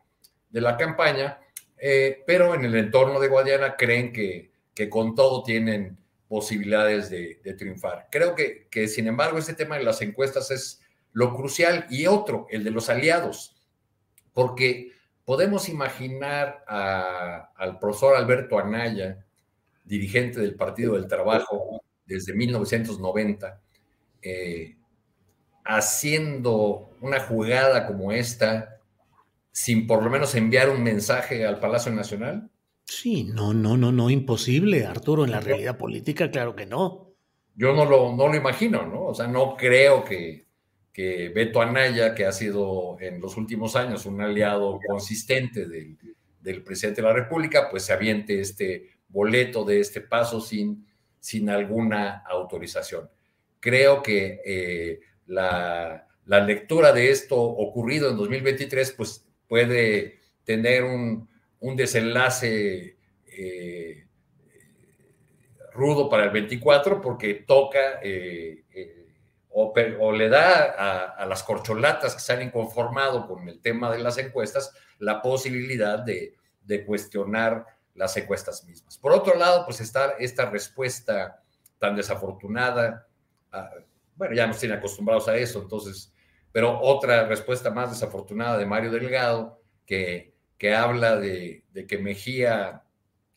[0.49, 1.39] de la campaña,
[1.77, 5.97] eh, pero en el entorno de Guadiana creen que, que con todo tienen
[6.27, 8.07] posibilidades de, triunfar.
[8.11, 10.81] Creo que, que, sin embargo, este tema de las encuestas es
[11.11, 13.55] lo crucial y otro, el de los aliados,
[14.33, 14.91] porque
[15.25, 19.25] podemos imaginar al profesor Alberto Anaya,
[19.83, 23.59] dirigente del Partido del Trabajo desde 1990,
[24.21, 24.77] eh,
[25.63, 28.78] haciendo una jugada como esta
[29.51, 32.49] sin por lo menos enviar un mensaje al Palacio Nacional?
[32.85, 37.13] Sí, no, no, no, no, imposible, Arturo, en la realidad política, claro que no.
[37.55, 39.05] Yo no lo, no lo imagino, ¿no?
[39.05, 40.47] O sea, no creo que,
[40.91, 45.97] que Beto Anaya, que ha sido en los últimos años un aliado consistente del,
[46.41, 50.87] del presidente de la República, pues se aviente este boleto de este paso sin,
[51.19, 53.09] sin alguna autorización.
[53.59, 61.27] Creo que eh, la, la, lectura de esto ocurrido en 2023, pues puede tener un,
[61.59, 64.07] un desenlace eh,
[65.73, 68.63] rudo para el 24 porque toca eh,
[69.49, 73.99] o, o, le da a, las corcholatas que se han inconformado con el tema de
[73.99, 78.97] las encuestas la posibilidad de, de cuestionar las encuestas mismas.
[78.97, 81.41] Por otro lado, pues está esta respuesta
[81.79, 83.07] tan desafortunada,
[83.51, 83.71] a,
[84.15, 86.13] bueno, ya nos tienen acostumbrados a eso, entonces,
[86.51, 92.83] pero otra respuesta más desafortunada de Mario Delgado, que, que habla de, que Mejía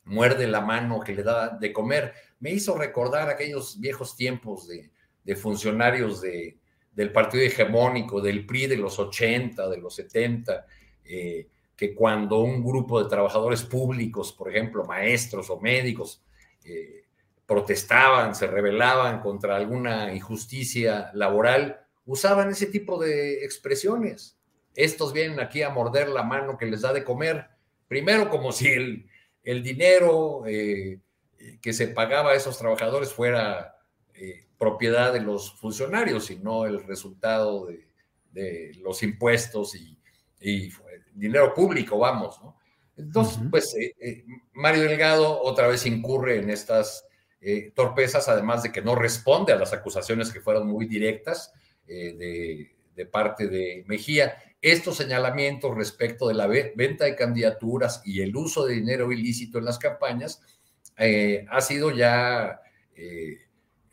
[0.04, 5.36] muerde la mano que le da de comer, me hizo recordar aquellos viejos tiempos de,
[5.36, 6.58] funcionarios de,
[6.92, 10.66] del partido hegemónico, del PRI de los 80, de los 70,
[11.04, 16.22] eh, que cuando un grupo de trabajadores públicos, por ejemplo, maestros o médicos,
[16.64, 17.04] eh,
[17.46, 24.36] protestaban, se rebelaban contra alguna injusticia laboral, usaban ese tipo de expresiones.
[24.74, 27.46] Estos vienen aquí a morder la mano que les da de comer,
[27.88, 29.06] primero como si el,
[29.42, 30.98] el dinero eh,
[31.60, 33.76] que se pagaba a esos trabajadores fuera
[34.14, 37.86] eh, propiedad de los funcionarios y no el resultado de,
[38.30, 39.98] de los impuestos y,
[40.40, 40.70] y
[41.12, 42.56] dinero público, vamos, ¿no?
[42.96, 43.50] Entonces, uh -huh.
[43.50, 47.04] pues eh, Mario Delgado otra vez incurre en estas
[47.74, 51.52] torpezas, además de que no responde a las acusaciones que fueron muy directas
[51.92, 54.36] eh, de, parte de Mejía.
[54.60, 59.64] Estos señalamientos respecto de la venta de candidaturas y el uso de dinero ilícito en
[59.64, 60.40] las campañas
[60.96, 62.60] eh, ha sido ya
[62.94, 63.38] eh,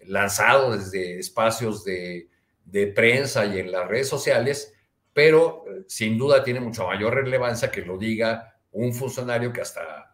[0.05, 2.29] lanzado desde espacios de,
[2.65, 4.73] de prensa y en las redes sociales
[5.13, 10.11] pero sin duda tiene mucha mayor relevancia que lo diga un funcionario que hasta,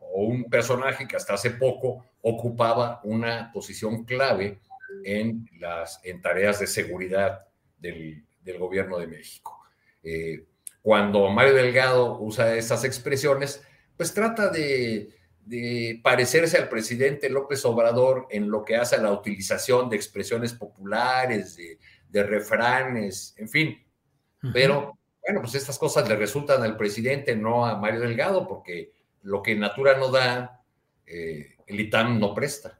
[0.00, 4.60] o un personaje que hasta hace poco ocupaba una posición clave
[5.16, 7.46] en, las, en tareas de seguridad
[7.78, 9.58] del, del gobierno de México.
[10.02, 10.46] Eh,
[10.82, 13.62] cuando Mario Delgado usa esas expresiones,
[13.96, 15.10] pues trata de,
[15.44, 20.52] de, parecerse al presidente López Obrador en lo que hace a la utilización de expresiones
[20.52, 21.78] populares, de,
[22.08, 23.88] de refranes, en fin,
[24.52, 28.92] pero, bueno, pues estas cosas le resultan al presidente, no a Mario Delgado, porque
[29.22, 30.62] lo que Natura no da,
[31.06, 32.77] eh, el ITAM no presta.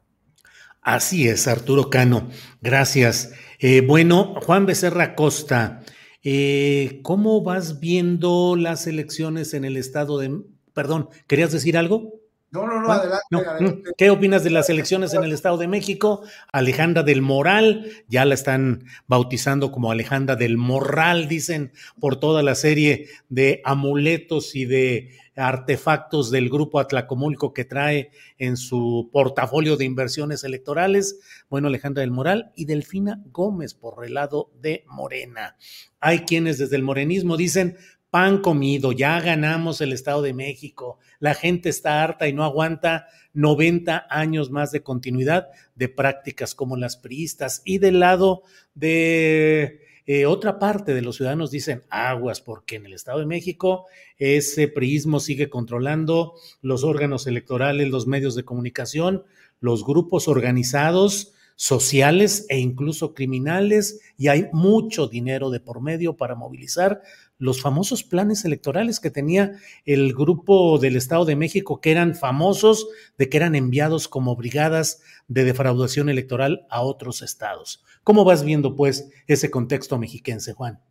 [0.89, 2.29] Así es, Arturo Cano.
[2.61, 3.31] Gracias.
[3.59, 5.83] Eh, bueno, Juan Becerra Costa,
[6.23, 10.41] eh, ¿cómo vas viendo las elecciones en el estado de...
[10.73, 12.15] Perdón, ¿querías decir algo?
[12.49, 13.37] No, no, no, adelante, no.
[13.37, 16.23] adelante, ¿Qué opinas de las elecciones en el Estado de México?
[16.51, 22.55] Alejandra del Moral, ya la están bautizando como Alejandra del Morral, dicen, por toda la
[22.55, 29.85] serie de amuletos y de artefactos del grupo Atlacomulco que trae en su portafolio de
[29.85, 31.19] inversiones electorales.
[31.49, 35.55] Bueno, Alejandra del Moral y Delfina Gómez por el lado de Morena.
[35.99, 37.77] Hay quienes desde el morenismo dicen,
[38.09, 43.07] pan comido, ya ganamos el Estado de México, la gente está harta y no aguanta
[43.33, 50.25] 90 años más de continuidad de prácticas como las priistas y del lado de eh,
[50.25, 53.85] otra parte de los ciudadanos dicen aguas porque en el Estado de México
[54.17, 56.33] ese priismo sigue controlando
[56.63, 59.23] los órganos electorales, los medios de comunicación,
[59.59, 66.33] los grupos organizados, sociales e incluso criminales y hay mucho dinero de por medio para
[66.33, 67.03] movilizar
[67.39, 72.87] los famosos planes electorales que tenía el grupo del Estado de México, que eran famosos
[73.17, 77.83] de que eran enviados como brigadas de defraudación electoral a otros estados.
[78.03, 80.83] ¿Cómo vas viendo, pues, ese contexto mexiquense, Juan?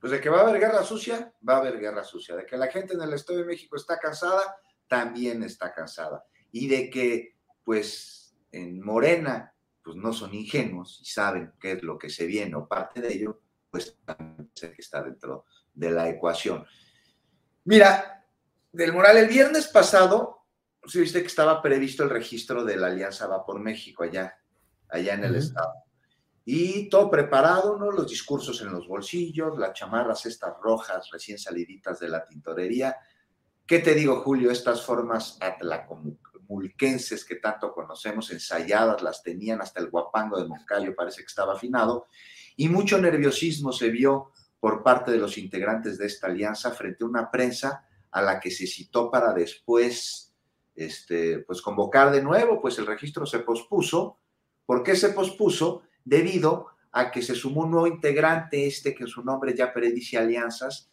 [0.00, 2.34] Pues de que va a haber guerra sucia, va a haber guerra sucia.
[2.34, 4.56] De que la gente en el Estado de México está cansada,
[4.88, 6.24] también está cansada.
[6.50, 11.98] Y de que, pues, en Morena, pues no son ingenuos y saben qué es lo
[11.98, 13.40] que se viene o parte de ello,
[13.70, 13.96] pues
[14.54, 15.44] que está dentro
[15.74, 16.64] de la ecuación.
[17.64, 18.24] Mira,
[18.72, 20.46] del Moral, el viernes pasado,
[20.86, 24.36] se viste que estaba previsto el registro de la Alianza Va por México allá,
[24.88, 25.38] allá en el uh -huh.
[25.38, 25.72] estado.
[26.44, 27.92] Y todo preparado, ¿no?
[27.92, 32.96] Los discursos en los bolsillos, las chamarras estas rojas recién saliditas de la tintorería.
[33.64, 34.50] ¿Qué te digo, Julio?
[34.50, 41.20] Estas formas tlacomulquenses que tanto conocemos, ensayadas las tenían, hasta el guapango de Moncayo parece
[41.20, 42.08] que estaba afinado,
[42.56, 44.32] y mucho nerviosismo se vio
[44.62, 48.48] por parte de los integrantes de esta alianza frente a una prensa a la que
[48.48, 50.32] se citó para después
[50.76, 54.20] este, pues convocar de nuevo, pues el registro se pospuso.
[54.64, 55.82] ¿Por qué se pospuso?
[56.04, 60.88] Debido a que se sumó un nuevo integrante, este que su nombre ya predice alianzas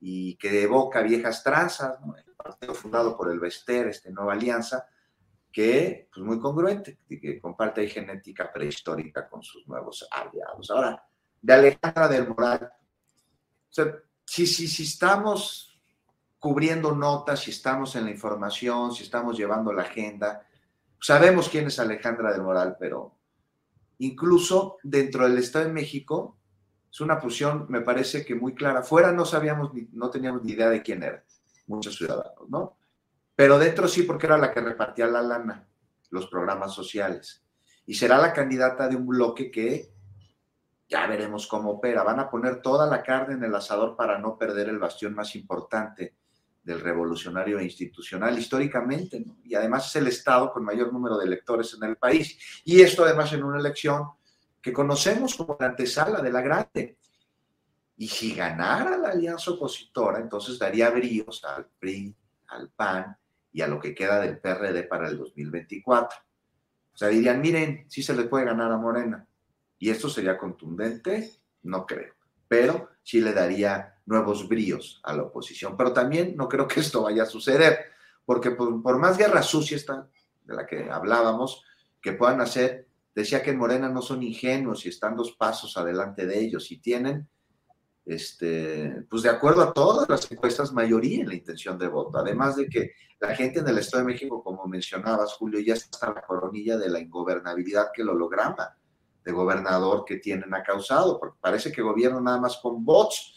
[0.00, 4.86] y que evoca viejas tranzas, el partido fundado por el Bester, esta nueva alianza,
[5.52, 10.70] que pues muy congruente, que comparte ahí genética prehistórica con sus nuevos aliados.
[10.70, 11.04] Ahora,
[11.42, 12.72] de Alejandra del Moral,
[13.72, 13.94] sea,
[14.24, 15.80] si, si, si estamos
[16.38, 20.46] cubriendo notas, si estamos en la información, si estamos llevando la agenda,
[21.00, 23.14] sabemos quién es Alejandra del Moral, pero
[23.98, 26.38] incluso dentro del Estado de México,
[26.90, 28.82] es una posición, me parece que muy clara.
[28.82, 31.22] Fuera no sabíamos, ni, no teníamos ni idea de quién era,
[31.66, 32.76] muchos ciudadanos, ¿no?
[33.36, 35.68] Pero dentro sí, porque era la que repartía la lana,
[36.10, 37.44] los programas sociales.
[37.86, 39.92] Y será la candidata de un bloque que
[40.90, 42.02] ya veremos cómo opera.
[42.02, 45.36] Van a poner toda la carne en el asador para no perder el bastión más
[45.36, 46.16] importante
[46.62, 51.88] del revolucionario institucional históricamente, y además es el Estado con mayor número de electores en
[51.88, 52.62] el país.
[52.64, 54.10] Y esto además en una elección
[54.60, 56.98] que conocemos como la antesala de la grande.
[57.96, 62.14] Y si ganara la alianza opositora, entonces daría bríos al PRI,
[62.48, 63.16] al PAN
[63.52, 66.18] y a lo que queda del PRD para el 2024.
[66.92, 69.26] O sea, dirían, miren, sí se le puede ganar a Morena.
[69.80, 72.12] Y esto sería contundente, no creo.
[72.46, 75.74] Pero sí le daría nuevos bríos a la oposición.
[75.76, 77.86] Pero también no creo que esto vaya a suceder,
[78.26, 80.06] porque por, más guerra sucia esta,
[80.44, 81.64] de la que hablábamos,
[82.02, 86.26] que puedan hacer, decía que en Morena no son ingenuos y están dos pasos adelante
[86.26, 87.26] de ellos y tienen,
[88.04, 92.18] este, pues de acuerdo a todas las encuestas, mayoría en la intención de voto.
[92.18, 96.08] Además de que la gente en el Estado de México, como mencionabas, Julio, ya está
[96.08, 98.76] en la coronilla de la ingobernabilidad que lo holograma
[99.24, 103.34] de gobernador que tienen ha causado, porque parece que gobierna nada más con bots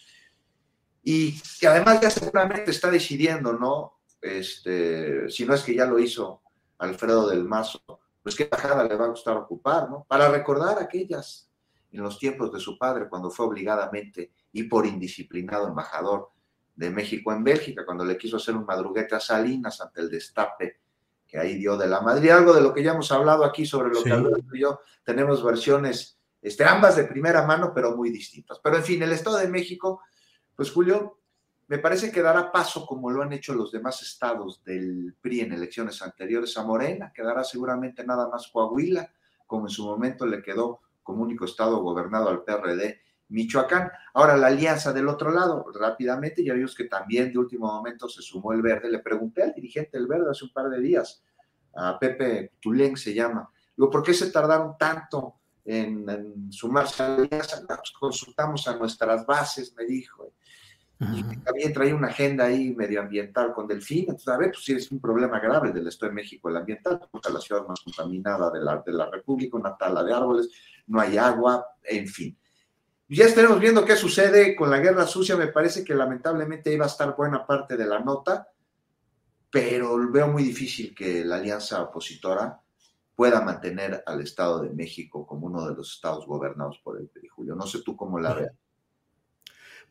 [1.04, 4.00] y que además ya seguramente está decidiendo, ¿no?
[4.22, 6.42] Este, si no es que ya lo hizo
[6.78, 7.82] Alfredo del Mazo,
[8.22, 10.06] pues qué bajada le va a gustar ocupar, ¿no?
[10.08, 11.50] Para recordar aquellas
[11.92, 16.32] en los tiempos de su padre, cuando fue obligadamente y por indisciplinado embajador
[16.76, 20.83] de México en Bélgica, cuando le quiso hacer un madruguete a Salinas ante el destape
[21.34, 23.92] que ahí dio de la Madrid, algo de lo que ya hemos hablado aquí sobre
[23.92, 28.60] lo que Alberto y yo tenemos versiones, este, ambas de primera mano, pero muy distintas.
[28.64, 30.02] Pero en fin, el Estado de México
[30.56, 31.20] pues Julio,
[31.68, 35.54] me parece que dará paso, como lo han hecho los demás estados del PRI en
[35.54, 39.12] elecciones anteriores, a Morena, quedará seguramente nada más Coahuila,
[39.48, 43.02] como en su momento le quedó como único estado gobernado al PRD
[43.34, 43.92] Michoacán.
[44.14, 48.22] Ahora, la alianza del otro lado, rápidamente, ya vimos que también de último momento se
[48.22, 48.90] sumó el Verde.
[48.90, 51.24] Le pregunté al dirigente del Verde hace un par de días,
[51.76, 57.16] a Pepe Tulén se llama, digo, ¿por qué se tardaron tanto en, sumarse a la
[57.16, 57.66] alianza?
[57.68, 60.34] Pues consultamos a nuestras bases, me dijo
[61.12, 64.02] y también trae una agenda ahí medioambiental con Delfín.
[64.02, 67.02] Entonces, a ver, pues sí es un problema grave del Estado de México el ambiental,
[67.12, 70.50] porque la ciudad más contaminada de la, de la República, una tala de árboles,
[70.88, 72.38] no hay agua, en fin.
[73.16, 75.36] Ya estaremos viendo qué sucede con la guerra sucia.
[75.36, 78.47] Me parece que lamentablemente iba a estar buena parte de la nota,
[79.51, 82.59] pero veo muy difícil que la alianza opositora
[83.16, 87.28] pueda mantener al Estado de México como uno de los estados gobernados por el PRI,
[87.28, 87.53] Julio.
[87.53, 88.53] No sé tú cómo la veas.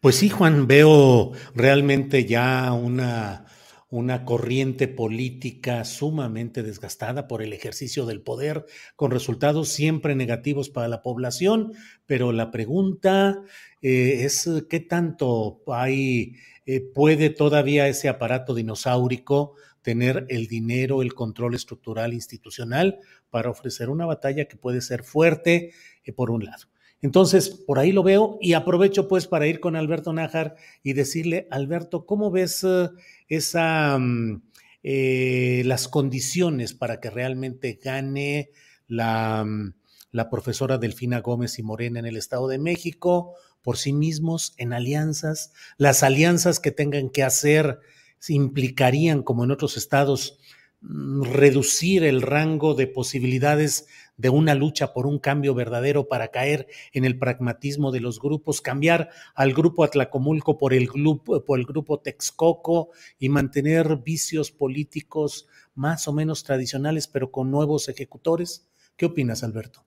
[0.00, 3.46] Pues sí, Juan, veo realmente ya una,
[3.92, 8.64] una corriente política sumamente desgastada por el ejercicio del poder,
[8.96, 11.74] con resultados siempre negativos para la población,
[12.06, 13.42] pero la pregunta
[13.82, 21.12] eh, es qué tanto hay, eh, puede todavía ese aparato dinosaurico tener el dinero, el
[21.12, 26.64] control estructural institucional para ofrecer una batalla que puede ser fuerte, eh, por un lado.
[27.02, 31.48] Entonces, por ahí lo veo y aprovecho pues para ir con Alberto Nájar y decirle,
[31.50, 32.88] Alberto, ¿cómo ves eh,
[33.28, 34.40] esa, mm,
[34.84, 38.50] eh, las condiciones para que realmente gane
[38.86, 39.74] la, mm,
[40.12, 44.72] la profesora Delfina Gómez y Morena en el Estado de México por sí mismos, en
[44.72, 45.52] alianzas?
[45.78, 47.80] Las alianzas que tengan que hacer
[48.28, 50.38] implicarían, como en otros estados,
[50.82, 53.86] mm, reducir el rango de posibilidades
[54.16, 58.60] de una lucha por un cambio verdadero para caer en el pragmatismo de los grupos,
[58.60, 65.48] cambiar al grupo Atlacomulco por el grupo, por el grupo Texcoco y mantener vicios políticos
[65.74, 68.68] más o menos tradicionales, pero con nuevos ejecutores.
[68.96, 69.84] ¿Qué opinas, Alberto?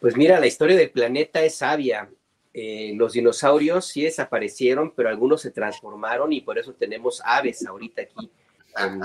[0.00, 2.10] Pues mira, la historia del planeta es sabia.
[2.52, 8.02] Eh, los dinosaurios sí desaparecieron, pero algunos se transformaron y por eso tenemos aves ahorita
[8.02, 8.30] aquí
[8.78, 9.00] en,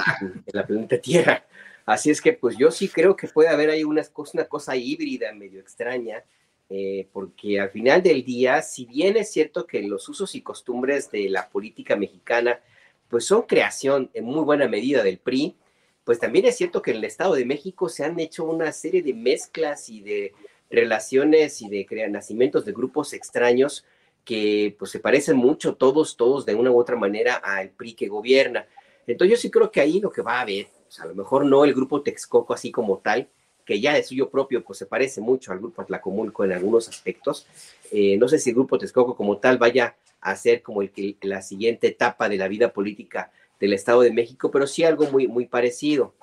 [0.51, 1.45] la planeta Tierra.
[1.89, 4.03] Así es que pues yo sí creo que puede haber ahí una
[4.47, 6.23] cosa, híbrida medio extraña,
[6.69, 11.09] eh, porque al final del día, si bien es cierto que los usos y costumbres
[11.09, 12.59] de la política mexicana
[13.07, 15.55] pues son creación en muy buena medida del PRI,
[16.03, 19.01] pues también es cierto que en el Estado de México se han hecho una serie
[19.01, 20.33] de mezclas y de
[20.69, 23.83] relaciones y de nacimientos de grupos extraños
[24.23, 28.07] que pues se parecen mucho todos, todos de una u otra manera al PRI que
[28.07, 28.67] gobierna.
[29.07, 30.67] Entonces yo sí creo que ahí lo que va a haber,
[30.99, 33.29] a lo mejor no el grupo Texcoco así como tal,
[33.65, 37.45] que ya de suyo propio pues se parece mucho al grupo Atlacomulco en algunos aspectos.
[37.91, 41.15] Eh, no sé si el grupo Texcoco como tal vaya a ser como el que,
[41.21, 45.27] la siguiente etapa de la vida política del Estado de México, pero sí algo muy,
[45.27, 46.15] muy parecido.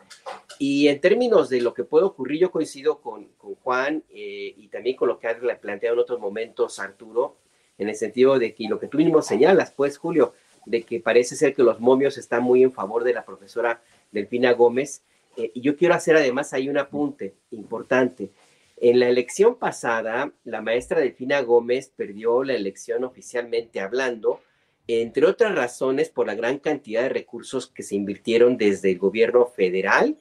[0.59, 4.69] Y en términos de lo que puede ocurrir, yo coincido con, con Juan eh, y
[4.69, 7.37] también con lo que ha planteado en otros momentos Arturo,
[7.79, 11.37] en el sentido de que lo que tú mismo señalas, pues, Julio, de que parece
[11.37, 15.03] ser que los momios están muy en favor de la profesora Delfina Gómez.
[15.37, 18.31] Eh, y yo quiero hacer además ahí un apunte importante.
[18.79, 24.41] En la elección pasada, la maestra Delfina Gómez perdió la elección oficialmente hablando,
[24.87, 29.47] entre otras razones por la gran cantidad de recursos que se invirtieron desde el gobierno
[29.47, 30.17] federal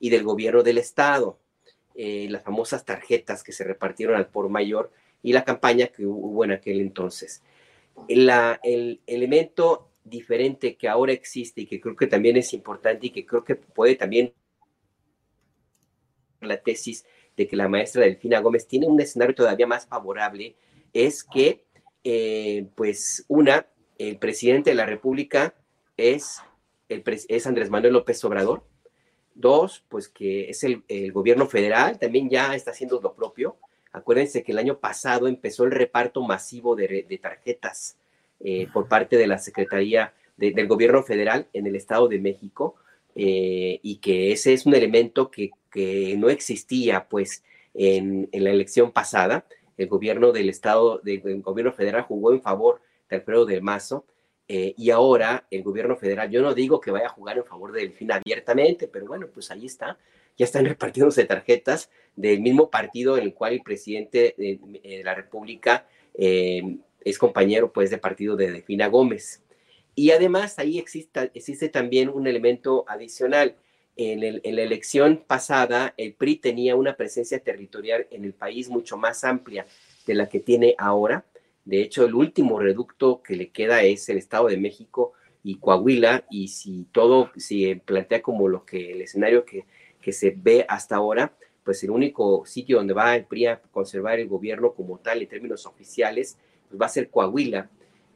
[0.00, 1.38] y del gobierno del estado.
[1.94, 4.90] Eh, las famosas tarjetas que se repartieron al por mayor
[5.22, 7.42] y la campaña que hubo en aquel entonces.
[8.08, 13.24] el elemento diferente que ahora existe y que creo que también es importante y que
[13.24, 14.34] creo que puede también
[16.40, 17.04] la tesis
[17.36, 20.56] de que la maestra Delfina Gómez tiene un escenario todavía más favorable
[20.92, 21.64] es que,
[22.04, 23.66] eh, pues, una,
[23.98, 25.54] el presidente de la República
[25.96, 26.42] es,
[26.88, 28.64] el, es Andrés Manuel López Obrador.
[29.34, 33.56] Dos, pues que es el, el gobierno federal, también ya está haciendo lo propio.
[33.92, 37.96] Acuérdense que el año pasado empezó el reparto masivo de, de tarjetas
[38.40, 42.76] eh, por parte de la Secretaría del Gobierno Federal en el Estado de México
[43.14, 45.50] eh, y que ese es un elemento que,
[46.18, 49.44] no existía pues en, en, la elección pasada.
[49.76, 54.04] El gobierno del Estado, del Gobierno Federal jugó en favor de Alfredo del Mazo
[54.48, 57.70] eh, y ahora el Gobierno Federal, yo no digo que vaya a jugar en favor
[57.70, 59.96] de Delfín abiertamente, pero bueno, pues ahí está
[60.36, 65.86] ya están repartiéndose tarjetas del mismo partido en el cual el presidente de, la República
[66.14, 69.42] eh, es compañero pues de partido de Defina Gómez.
[69.94, 73.56] Y además ahí existe, existe también un elemento adicional.
[73.96, 78.96] En, en, la elección pasada, el PRI tenía una presencia territorial en el país mucho
[78.96, 79.66] más amplia
[80.06, 81.26] de la que tiene ahora.
[81.64, 86.24] De hecho, el último reducto que le queda es el Estado de México y Coahuila.
[86.30, 89.66] Y si todo se plantea como lo que el escenario que,
[90.00, 91.34] que se ve hasta ahora,
[91.64, 95.28] pues el único sitio donde va el PRI a conservar el gobierno como tal en
[95.28, 96.38] términos oficiales
[96.80, 97.70] va a ser Coahuila.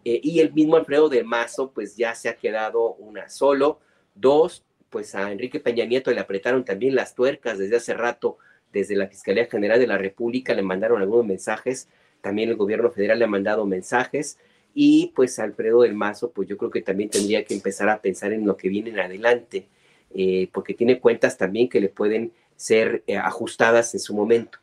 [0.04, 3.80] Eh, y el mismo Alfredo de Mazo, pues ya se ha quedado una solo.
[4.14, 8.38] Dos, pues a Enrique Peña Nieto le apretaron también las tuercas desde hace rato,
[8.72, 11.88] desde la Fiscalía General de la República le mandaron algunos mensajes,
[12.20, 14.38] también el gobierno federal le ha mandado mensajes,
[14.74, 18.32] y pues Alfredo del Mazo, pues yo creo que también tendría que empezar a pensar
[18.32, 19.68] en lo que viene en adelante,
[20.12, 24.58] eh, porque tiene cuentas también que le pueden ser eh, ajustadas en su momento.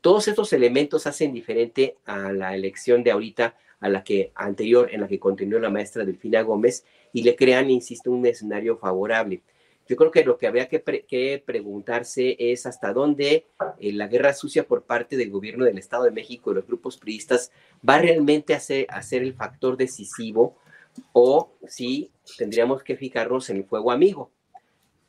[0.00, 5.00] Todos estos elementos hacen diferente a la elección de ahorita, a la que anterior, en
[5.00, 9.42] la que continuó la maestra Delfina Gómez, y le crean, insisto, un escenario favorable.
[9.86, 13.46] Yo creo que lo que habría que, preguntarse es hasta dónde
[13.78, 16.96] eh, la guerra sucia por parte del gobierno del Estado de México y los grupos
[16.96, 17.52] priistas
[17.86, 18.88] va realmente a ser,
[19.22, 20.56] el factor decisivo
[21.12, 24.30] o si tendríamos que fijarnos en el fuego amigo,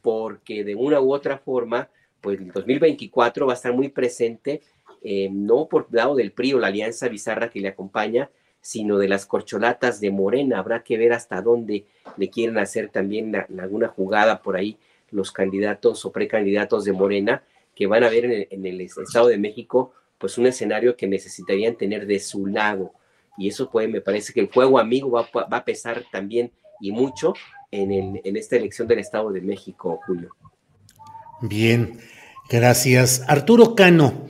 [0.01, 4.61] porque de una u otra forma, pues el 2024 va a estar muy presente
[5.03, 8.29] eh, no por lado del PRI o la alianza bizarra que le acompaña,
[8.61, 10.57] sino de las corcholatas de Morena.
[10.57, 11.85] Habrá que ver hasta dónde
[12.17, 14.77] le quieren hacer también alguna jugada por ahí
[15.11, 17.43] los candidatos o precandidatos de Morena,
[17.75, 22.07] que van a ver en el, Estado de México, pues un escenario que necesitarían tener
[22.07, 22.93] de su lado.
[23.37, 26.91] Y eso puede, me parece que el juego amigo va, va a pesar también y
[26.91, 27.33] mucho
[27.69, 30.35] en, en esta elección del Estado de México, Julio.
[31.41, 31.99] Bien,
[32.49, 33.23] gracias.
[33.27, 34.25] Arturo Cano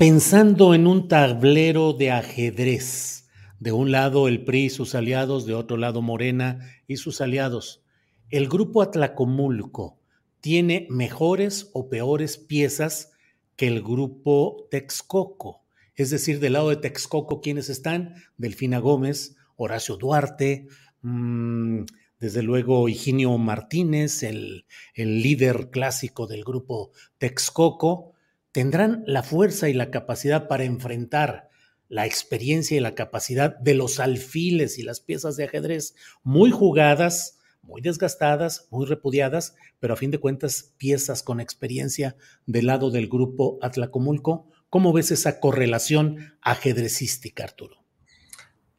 [0.00, 3.28] pensando en un tablero de ajedrez.
[3.58, 7.84] De un lado el PRI y sus aliados, de otro lado Morena y sus aliados.
[8.30, 10.00] ¿El grupo Atlacomulco
[10.40, 13.12] tiene mejores o peores piezas
[13.56, 15.66] que el grupo Texcoco?
[15.94, 18.14] Es decir, del lado de Texcoco, ¿quiénes están?
[18.38, 20.66] Delfina Gómez, Horacio Duarte,
[21.02, 21.82] mmm,
[22.18, 28.09] desde luego Higinio Martínez, el, el líder clásico del grupo Texcoco,
[28.52, 31.48] tendrán la fuerza y la capacidad para enfrentar
[31.88, 37.40] la experiencia y la capacidad de los alfiles y las piezas de ajedrez muy jugadas
[37.62, 43.08] muy desgastadas, muy repudiadas, pero a fin de cuentas piezas con experiencia del lado del
[43.08, 44.48] grupo Atlacomulco.
[44.68, 47.79] ¿Cómo ves esa correlación ajedrecística, Arturo?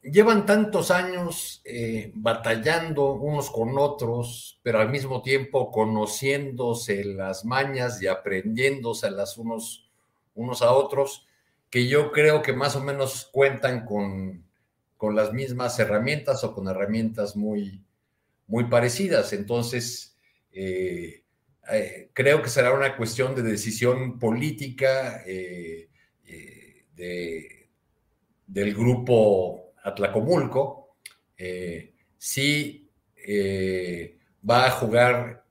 [0.03, 8.01] Llevan tantos años eh, batallando unos con otros, pero al mismo tiempo conociéndose las mañas
[8.01, 9.89] y aprendiéndose las unos,
[10.33, 11.27] unos a otros,
[11.69, 14.43] que yo creo que más o menos cuentan con,
[14.97, 17.83] con las mismas herramientas o con herramientas muy,
[18.47, 19.33] muy parecidas.
[19.33, 20.15] Entonces,
[20.51, 21.23] eh,
[21.71, 25.87] eh, creo que será una cuestión de decisión política eh,
[28.47, 30.95] del grupo Atlacomulco,
[32.17, 32.89] si
[34.49, 35.43] va a jugar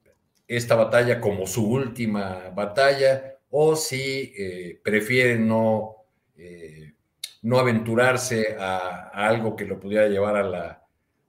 [0.46, 4.34] esta batalla como su última batalla o si
[4.82, 5.96] prefiere no,
[7.42, 10.80] no aventurarse a, algo que lo pudiera llevar a la,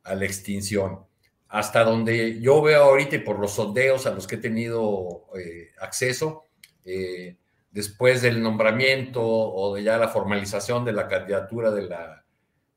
[0.04, 1.06] a la extinción.
[1.48, 5.70] Hasta donde yo veo ahorita y por los sondeos a los que he tenido eh,
[5.80, 6.46] acceso,
[6.86, 7.36] eh,
[7.72, 12.21] después del nombramiento o de ya la formalización de la candidatura de la,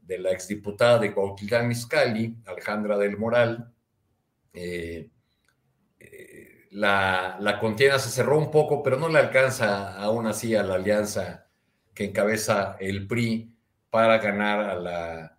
[0.06, 3.72] de la exdiputada de Cuautitlán Izcalli, Alejandra del Moral,
[4.52, 5.10] eh,
[6.70, 10.74] la, la, contienda se cerró un poco, pero no le alcanza aún así a la
[10.74, 11.46] alianza
[11.94, 13.54] que encabeza el PRI
[13.90, 15.38] para ganar a la,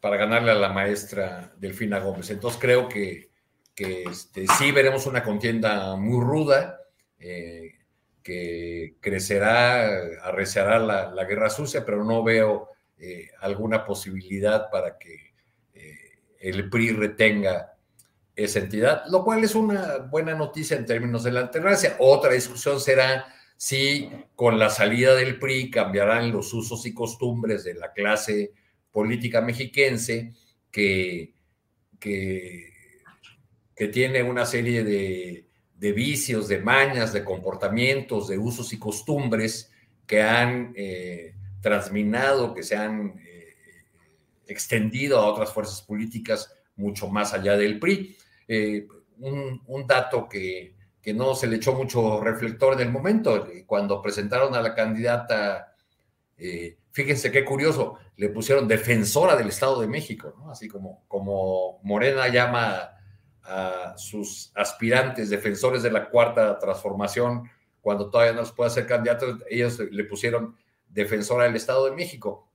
[0.00, 2.30] para ganarle a la maestra Delfina Gómez.
[2.30, 3.30] Entonces creo que,
[3.76, 6.80] este, sí veremos una contienda muy ruda,
[7.18, 7.72] eh,
[8.22, 9.86] que crecerá,
[10.22, 15.34] arreciará la, guerra sucia, pero no veo eh, alguna posibilidad para que
[15.74, 15.98] eh,
[16.40, 17.74] el PRI retenga
[18.34, 21.96] esa entidad, lo cual es una buena noticia en términos de la alternancia.
[21.98, 23.26] Otra discusión será
[23.56, 28.52] si con la salida del PRI cambiarán los usos y costumbres de la clase
[28.90, 30.32] política mexiquense
[30.70, 31.34] que,
[31.98, 32.72] que,
[33.92, 39.70] tiene una serie de, vicios, de mañas, de comportamientos, de usos y costumbres
[40.06, 41.34] que han eh,
[41.66, 43.54] transminado, que se han eh,
[44.46, 48.16] extendido a otras fuerzas políticas mucho más allá del PRI.
[48.46, 48.86] Eh,
[49.18, 54.54] un, dato que, que, no se le echó mucho reflector en el momento, cuando presentaron
[54.54, 55.72] a la candidata
[56.96, 60.34] fíjense qué curioso, le pusieron defensora del Estado de México.
[60.50, 62.90] Así como, como Morena llama
[63.42, 67.50] a sus aspirantes defensores de la cuarta transformación
[67.82, 70.56] cuando todavía no se puede hacer candidatos, ellos le pusieron
[70.96, 72.48] defensora del Estado de México.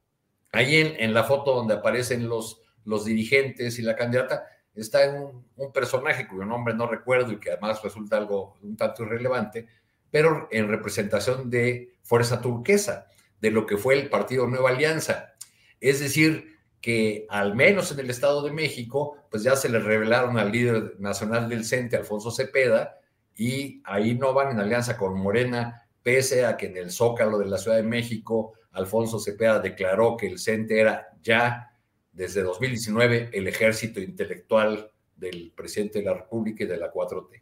[0.51, 5.71] Ahí en, la foto donde aparecen los, los dirigentes y la candidata, está un, un,
[5.71, 9.67] personaje cuyo nombre no recuerdo y que además resulta algo un tanto irrelevante,
[10.09, 13.07] pero en representación de Fuerza Turquesa
[13.39, 15.33] de lo que fue el partido Nueva Alianza.
[15.79, 20.37] Es decir, que al menos en el Estado de México, pues ya se le revelaron
[20.37, 22.97] al líder nacional del CENTE, Alfonso Cepeda,
[23.35, 27.45] y ahí no van en alianza con Morena, pese a que en el Zócalo de
[27.45, 31.71] la Ciudad de México, Alfonso Cepeda declaró que el CENTE era ya
[32.11, 37.41] desde 2019 el ejército intelectual del presidente de la República y de la 4T.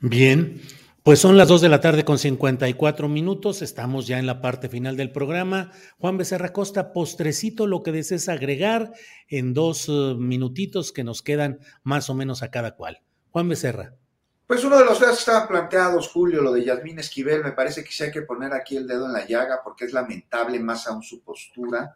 [0.00, 0.60] Bien,
[1.02, 4.68] pues son las 2 de la tarde con 54 minutos, estamos ya en la parte
[4.68, 5.72] final del programa.
[5.98, 8.92] Juan Becerra Costa, postrecito, lo que desees agregar
[9.28, 13.00] en dos eh, minutitos que nos quedan más o menos a cada cual.
[13.30, 13.94] Juan Becerra.
[14.50, 17.84] Pues uno de los casos que estaban planteados, Julio, lo de Yasmín Esquivel, me parece
[17.84, 20.88] que sí hay que poner aquí el dedo en la llaga porque es lamentable más
[20.88, 21.94] aún su postura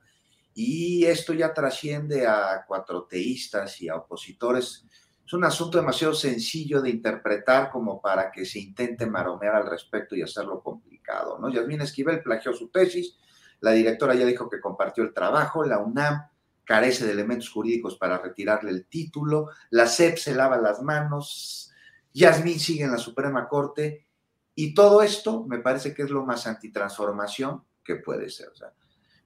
[0.55, 4.85] y esto ya trasciende a cuatroteístas y a opositores
[5.27, 10.15] es un asunto demasiado sencillo de interpretar como para que se intente maromear al respecto
[10.15, 11.41] y hacerlo complicado.
[11.41, 11.49] ¿no?
[11.49, 13.17] Yasmín Esquivel plagió su tesis,
[13.63, 16.29] la directora ya dijo que compartió el trabajo, la UNAM
[16.63, 21.73] carece de elementos jurídicos para retirarle el título, la SEP se lava las manos,
[22.15, 24.07] Yasmín sigue en la Suprema Corte
[24.55, 28.49] y todo esto me parece que es lo más antitransformación que puede ser.
[28.49, 28.73] O sea,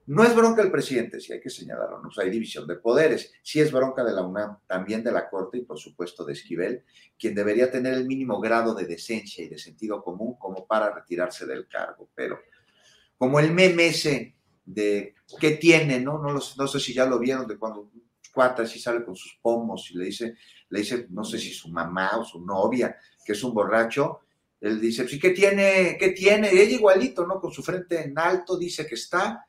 [0.06, 2.08] no es bronca del presidente, si hay que señalarlo, ¿no?
[2.16, 5.64] hay división de poderes, sí es bronca de la UNAM, también de la Corte y
[5.66, 6.82] por supuesto de Esquivel,
[7.18, 11.44] quien debería tener el mínimo grado de decencia y de sentido común como para retirarse
[11.44, 12.08] del cargo.
[12.14, 12.40] Pero
[13.18, 14.34] como el meme ese
[14.64, 16.18] de qué tiene, ¿no?
[16.18, 17.90] No, no sé si ya lo vieron, de cuando
[18.32, 20.34] cuata así sale con sus pomos y le dice,
[20.70, 24.20] le dice, no sé si su mamá o su novia, que es un borracho,
[24.60, 25.96] él dice, sí, ¿qué tiene?
[25.98, 26.50] ¿Qué tiene?
[26.50, 27.40] ella igualito, ¿no?
[27.40, 29.48] Con su frente en alto dice que está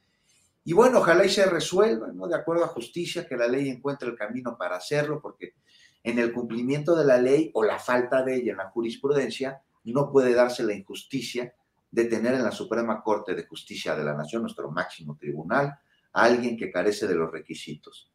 [0.64, 2.28] y bueno, ojalá y se resuelva, ¿no?
[2.28, 5.56] De acuerdo a justicia, que la ley encuentre el camino para hacerlo, porque
[6.04, 10.12] en el cumplimiento de la ley o la falta de ella en la jurisprudencia, no
[10.12, 11.56] puede darse la injusticia
[11.90, 15.80] de tener en la Suprema Corte de Justicia de la Nación, nuestro máximo tribunal,
[16.14, 18.09] a alguien que carece de los requisitos.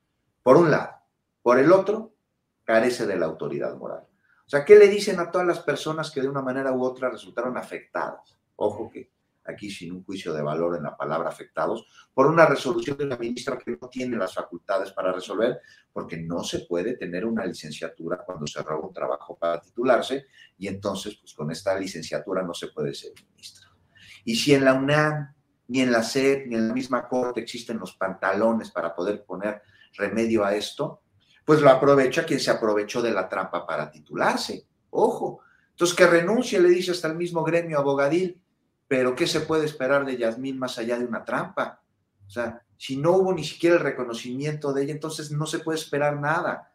[0.45, 0.91] Por un lado.
[1.43, 2.15] Por el otro,
[2.65, 4.07] carece de la autoridad moral.
[4.47, 7.09] O sea, ¿qué le dicen a todas las personas que de una manera u otra
[7.09, 8.39] resultaron afectadas?
[8.57, 9.11] Ojo que
[9.47, 13.17] aquí sin un juicio de valor en la palabra afectados, por una resolución de una
[13.17, 15.61] ministra que no tiene las facultades para resolver,
[15.93, 20.27] porque no se puede tener una licenciatura cuando se roba un trabajo para titularse,
[20.59, 23.71] y entonces, pues con esta licenciatura no se puede ser ministra.
[24.25, 25.35] Y si en la UNAM,
[25.69, 29.63] ni en la SED, ni en la misma Corte existen los pantalones para poder poner
[29.95, 31.01] remedio a esto,
[31.45, 34.67] pues lo aprovecha quien se aprovechó de la trampa para titularse.
[34.91, 35.41] Ojo.
[35.71, 38.41] Entonces que renuncie, le dice hasta el mismo gremio abogadil,
[38.87, 41.83] pero ¿qué se puede esperar de Yasmín más allá de una trampa?
[42.27, 45.79] O sea, si no hubo ni siquiera el reconocimiento de ella, entonces no se puede
[45.79, 46.73] esperar nada.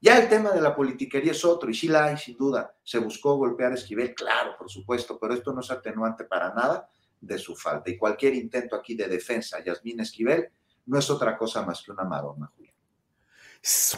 [0.00, 2.74] Ya el tema de la politiquería es otro, y sí la hay, sin duda.
[2.84, 6.88] Se buscó golpear a Esquivel, claro, por supuesto, pero esto no es atenuante para nada
[7.20, 7.90] de su falta.
[7.90, 10.50] Y cualquier intento aquí de defensa, Yasmín Esquivel,
[10.86, 12.76] no es otra cosa más que una maroma, Julián.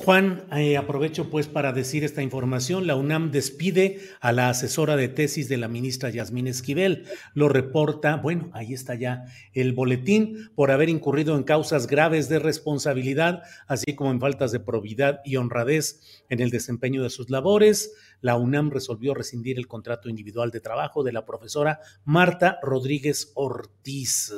[0.03, 2.86] Juan, eh, aprovecho pues para decir esta información.
[2.86, 7.05] La UNAM despide a la asesora de tesis de la ministra Yasmín Esquivel.
[7.34, 12.39] Lo reporta, bueno, ahí está ya el boletín, por haber incurrido en causas graves de
[12.39, 17.93] responsabilidad, así como en faltas de probidad y honradez en el desempeño de sus labores
[18.20, 24.32] la UNAM resolvió rescindir el contrato individual de trabajo de la profesora Marta Rodríguez Ortiz.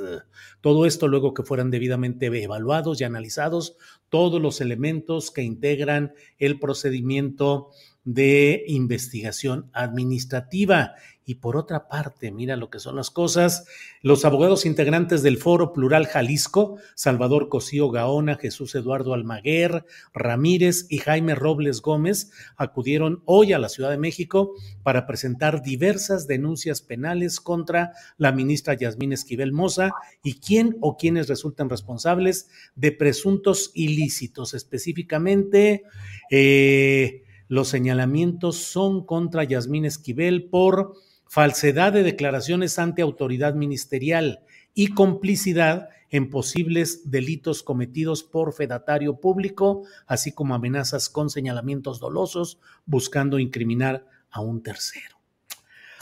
[0.61, 3.77] Todo esto luego que fueran debidamente evaluados y analizados
[4.09, 7.71] todos los elementos que integran el procedimiento
[8.05, 10.95] de investigación administrativa.
[11.27, 13.65] Y por otra parte, mira lo que son las cosas,
[14.03, 20.99] los abogados integrantes del Foro Plural Jalisco, Salvador Cosío Gaona, Jesús Eduardo Almaguer, Ramírez y
[20.99, 27.39] Jaime Robles Gómez, acudieron hoy a la Ciudad de México para presentar diversas denuncias penales
[27.39, 29.91] contra la ministra Yasmín Esquivel Moza
[30.25, 35.85] y quién o quienes resultan responsables de presuntos ilícitos, específicamente...
[36.29, 40.95] Eh, los señalamientos son contra Yasmín Esquivel por
[41.27, 49.83] falsedad de declaraciones ante autoridad ministerial y complicidad en posibles delitos cometidos por fedatario público,
[50.07, 55.19] así como amenazas con señalamientos dolosos buscando incriminar a un tercero.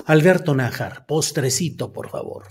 [0.05, 2.43] Alberto Nájar, postrecito, por favor.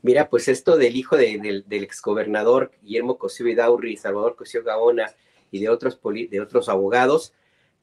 [0.00, 5.10] Mira, pues esto del hijo del exgobernador Guillermo Cosío Vidaurri, Salvador Cosío Gaona
[5.50, 6.00] y de otros,
[6.30, 7.34] de otros abogados,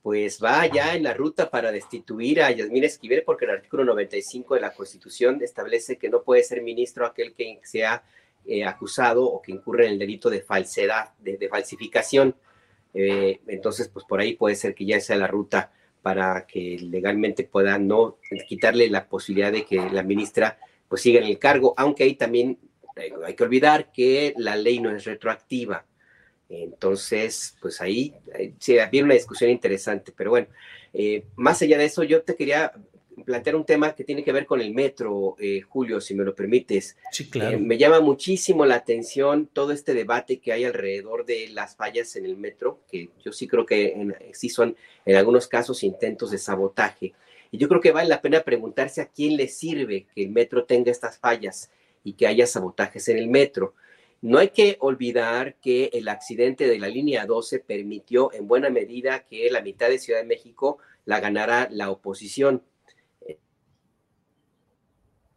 [0.05, 4.53] pues va ya en la ruta para destituir a Yasmín Esquivel, porque el artículo 95
[4.53, 8.03] de la Constitución establece que no puede ser ministro aquel que sea
[8.45, 12.35] eh, acusado o que incurre en el delito de falsedad, de, falsificación.
[12.93, 15.71] Eh, entonces, pues por ahí puede ser que ya sea la ruta
[16.03, 21.25] para que legalmente pueda no quitarle la posibilidad de que la ministra pues siga en
[21.25, 22.59] el cargo, aunque ahí también
[23.25, 25.83] hay que olvidar que la ley no es retroactiva.
[26.49, 28.13] Entonces, pues ahí,
[28.59, 30.47] sí, había una discusión interesante, pero bueno,
[30.93, 32.71] eh, más allá de eso, yo te quería
[33.25, 36.35] plantear un tema que tiene que ver con el metro, eh, Julio, si me lo
[36.35, 36.97] permites.
[37.11, 37.57] Sí, claro.
[37.57, 42.15] Eh, me llama muchísimo la atención todo este debate que hay alrededor de las fallas
[42.15, 43.95] en el metro, que yo sí creo que
[44.33, 44.75] sí son
[45.05, 47.13] en algunos casos intentos de sabotaje.
[47.51, 50.65] Y yo creo que vale la pena preguntarse a quién le sirve que el metro
[50.65, 51.71] tenga estas fallas
[52.03, 53.73] y que haya sabotajes en el metro.
[54.25, 59.19] No hay que olvidar que el accidente de la línea 12 permitió en buena medida
[59.19, 62.63] que la mitad de Ciudad de México la ganara la oposición.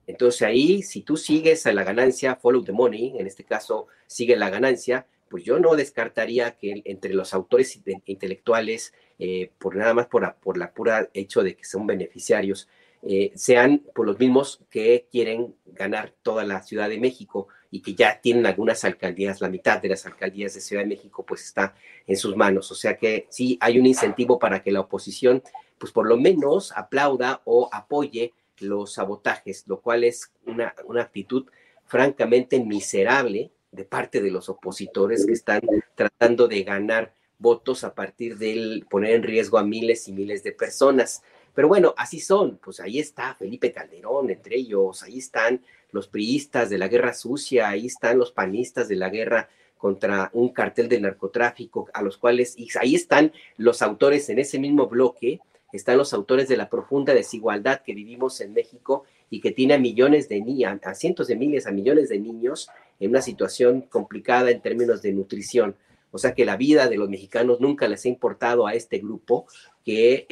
[0.06, 4.36] Entonces ahí, si tú sigues a la ganancia, follow the money, en este caso sigue
[4.36, 10.06] la ganancia, pues yo no descartaría que entre los autores intelectuales, eh, por nada más
[10.06, 12.70] por la, por la pura hecho de que son beneficiarios,
[13.02, 17.94] eh, sean por los mismos que quieren ganar toda la Ciudad de México y que
[17.94, 21.74] ya tienen algunas alcaldías, la mitad de las alcaldías de Ciudad de México pues está
[22.06, 22.70] en sus manos.
[22.70, 25.42] O sea que sí hay un incentivo para que la oposición
[25.78, 31.46] pues por lo menos aplauda o apoye los sabotajes, lo cual es una, una actitud
[31.86, 35.60] francamente miserable de parte de los opositores que están
[35.94, 40.52] tratando de ganar votos a partir de poner en riesgo a miles y miles de
[40.52, 41.22] personas.
[41.58, 46.70] Pero bueno, así son, pues ahí está Felipe Calderón, entre ellos, ahí están los priistas
[46.70, 51.00] de la guerra sucia, ahí están los panistas de la guerra contra un cartel de
[51.00, 55.40] narcotráfico, a los cuales, y ahí están los autores en ese mismo bloque,
[55.72, 59.78] están los autores de la profunda desigualdad que vivimos en México y que tiene a
[59.80, 62.68] millones de niños, a cientos de miles, a millones de niños
[63.00, 65.74] en una situación complicada en términos de nutrición.
[66.12, 69.46] O sea que la vida de los mexicanos nunca les ha importado a este grupo
[69.84, 70.28] que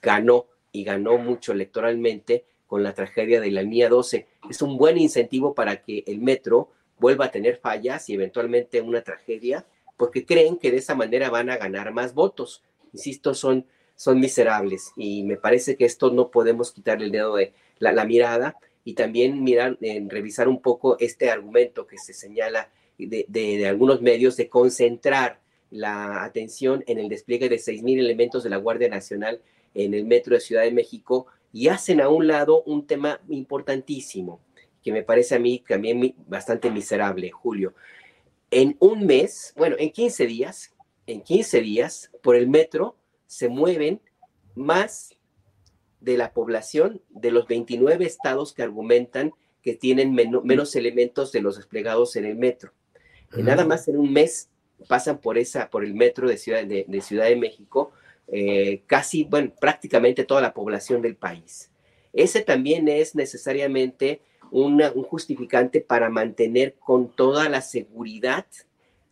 [0.00, 4.26] ganó y ganó mucho electoralmente con la tragedia de la línea 12.
[4.48, 9.02] Es un buen incentivo para que el metro vuelva a tener fallas y eventualmente una
[9.02, 9.66] tragedia,
[9.96, 12.62] porque creen que de esa manera van a ganar más votos.
[12.92, 13.66] insisto, son,
[13.96, 18.56] son miserables y me parece que esto no podemos quitarle el dedo de la, mirada
[18.84, 24.00] y también mirar, en revisar un poco este argumento que se señala de, de, algunos
[24.02, 25.40] medios de concentrar
[25.70, 29.40] la atención en el despliegue de 6.000 elementos de la Guardia Nacional
[29.74, 34.40] en el metro de Ciudad de México y hacen a un lado un tema importantísimo
[34.82, 37.74] que me parece a mí también bastante miserable, Julio.
[38.50, 40.74] En un mes, bueno, en 15 días,
[41.06, 42.96] en 15 días, por el metro
[43.26, 44.00] se mueven
[44.54, 45.16] más
[46.00, 51.56] de la población de los 29 estados que argumentan que tienen menos elementos de los
[51.56, 52.72] desplegados en el metro.
[53.36, 54.48] Nada más en un mes
[54.88, 57.92] pasan por esa, por el metro de Ciudad de, Ciudad de México,
[58.32, 61.70] eh, casi, bueno, prácticamente toda la población del país.
[62.12, 64.20] Ese también es necesariamente
[64.50, 68.46] un justificante para mantener con toda la seguridad,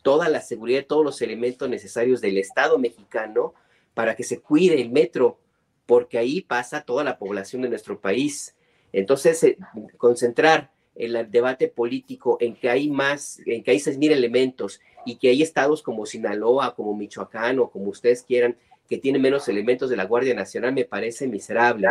[0.03, 3.55] toda la seguridad, todos los elementos necesarios del Estado mexicano
[3.95, 5.39] para que se cuide el metro,
[5.87, 8.57] porque ahí pasa toda la población de nuestro país.
[8.93, 9.59] Entonces, eh,
[9.97, 15.17] concentrar el debate político en que hay más, en que hay seis mil elementos y
[15.17, 18.57] que hay estados como Sinaloa, como Michoacán o como ustedes quieran,
[18.89, 21.87] que tienen menos elementos de la Guardia Nacional, me parece miserable.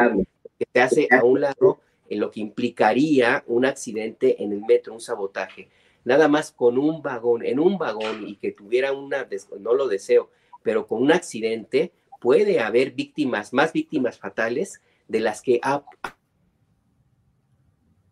[0.57, 1.79] Que se hace a un lado
[2.09, 5.69] en lo que implicaría un accidente en el metro, un sabotaje.
[6.03, 9.27] Nada más con un vagón, en un vagón y que tuviera una,
[9.59, 10.31] no lo deseo,
[10.63, 15.83] pero con un accidente puede haber víctimas, más víctimas fatales de las que ha,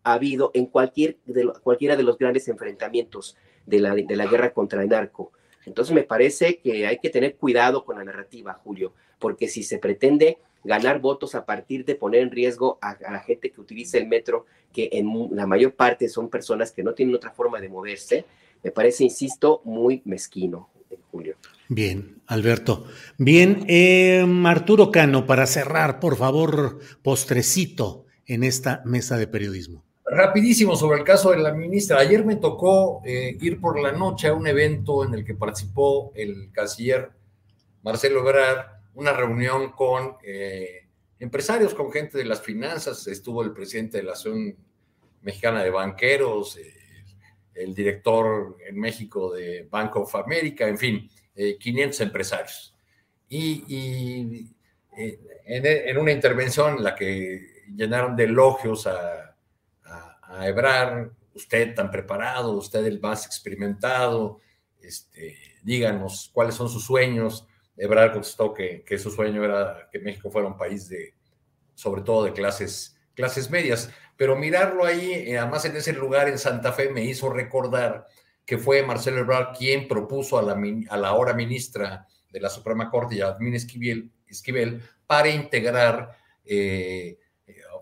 [0.04, 4.82] habido en cualquier de, cualquiera de los grandes enfrentamientos de la, de la guerra contra
[4.82, 5.32] el narco.
[5.66, 9.78] Entonces me parece que hay que tener cuidado con la narrativa, Julio, porque si se
[9.78, 14.06] pretende ganar votos a partir de poner en riesgo a, la gente que utiliza el
[14.06, 18.24] metro, que en la mayor parte son personas que no tienen otra forma de moverse,
[18.62, 20.70] me parece, insisto, muy mezquino,
[21.10, 21.36] Julio.
[21.68, 22.84] Bien, Alberto.
[23.18, 29.85] Bien, eh, Arturo Cano, para cerrar, por favor, postrecito en esta mesa de periodismo.
[30.16, 31.98] Rapidísimo sobre el caso de la ministra.
[31.98, 36.10] Ayer me tocó eh, ir por la noche a un evento en el que participó
[36.14, 37.10] el canciller
[37.82, 40.86] Marcelo Ebrard una reunión con eh,
[41.18, 44.56] empresarios, con gente de las finanzas, estuvo el presidente de la Asociación
[45.20, 46.72] Mexicana de Banqueros, eh,
[47.54, 51.10] el director en México de Bank of America, en fin,
[51.60, 52.74] 500 eh, empresarios.
[53.28, 54.50] Y,
[54.96, 59.25] en, una intervención en la que llenaron de elogios a,
[60.26, 64.40] a, Ebrar, usted tan preparado, usted el más experimentado,
[64.80, 67.46] este, díganos cuáles son sus sueños
[67.76, 71.14] Ebrard contestó que, que, su sueño era que México fuera un país de,
[71.74, 73.90] sobre todo de clases, clases medias.
[74.16, 78.06] Pero mirarlo ahí, eh, además en ese lugar en Santa Fe, me hizo recordar
[78.46, 80.58] que fue Marcelo Ebrard quien propuso a la,
[80.88, 87.18] a la ahora ministra de la Suprema Corte, Yasmín Esquivel, Esquivel para integrar, eh,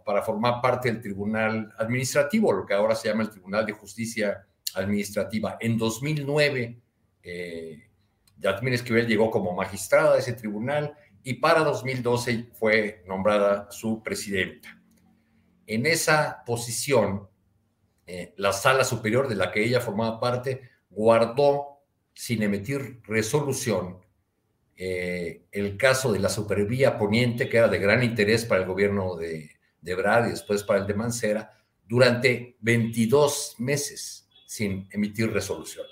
[0.04, 4.46] para formar parte del Tribunal Administrativo, lo que ahora se llama el Tribunal de Justicia
[4.74, 5.56] Administrativa.
[5.60, 6.80] En 2009,
[7.22, 7.88] eh,
[8.40, 14.80] Esquivel llegó como magistrada de ese tribunal y para 2012 fue nombrada su presidenta.
[15.66, 17.28] En esa posición,
[18.06, 21.80] eh, la sala superior de la que ella formaba parte guardó
[22.12, 24.04] sin emitir resolución
[24.76, 29.16] eh, el caso de la supervía poniente, que era de gran interés para el gobierno
[29.16, 29.53] de,
[29.84, 31.50] de Brad y después para el de Mancera,
[31.86, 35.86] durante 22 meses sin emitir resolución.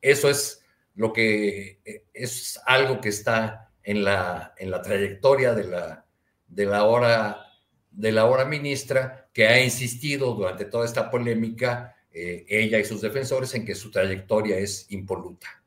[0.00, 0.64] Eso es
[0.94, 6.04] lo que eh, es algo que está en la, en la trayectoria de la,
[6.48, 7.46] de, la hora,
[7.90, 13.00] de la hora ministra, que ha insistido durante toda esta polémica, eh, ella y sus
[13.00, 15.62] defensores, en que su trayectoria es impoluta.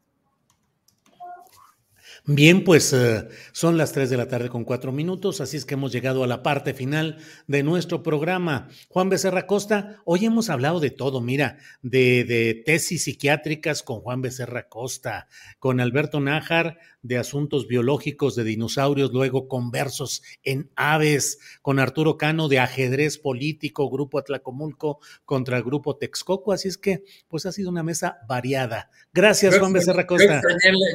[2.25, 5.73] Bien, pues eh, son las 3 de la tarde con cuatro minutos, así es que
[5.73, 7.17] hemos llegado a la parte final
[7.47, 8.69] de nuestro programa.
[8.89, 14.21] Juan Becerra Costa, hoy hemos hablado de todo, mira, de, de tesis psiquiátricas con Juan
[14.21, 21.79] Becerra Costa, con Alberto Nájar de asuntos biológicos de dinosaurios, luego conversos en aves, con
[21.79, 27.45] Arturo Cano de ajedrez político, Grupo Atlacomulco contra el Grupo Texcoco, así es que pues
[27.45, 28.89] ha sido una mesa variada.
[29.13, 30.41] Gracias, Juan Becerra Costa.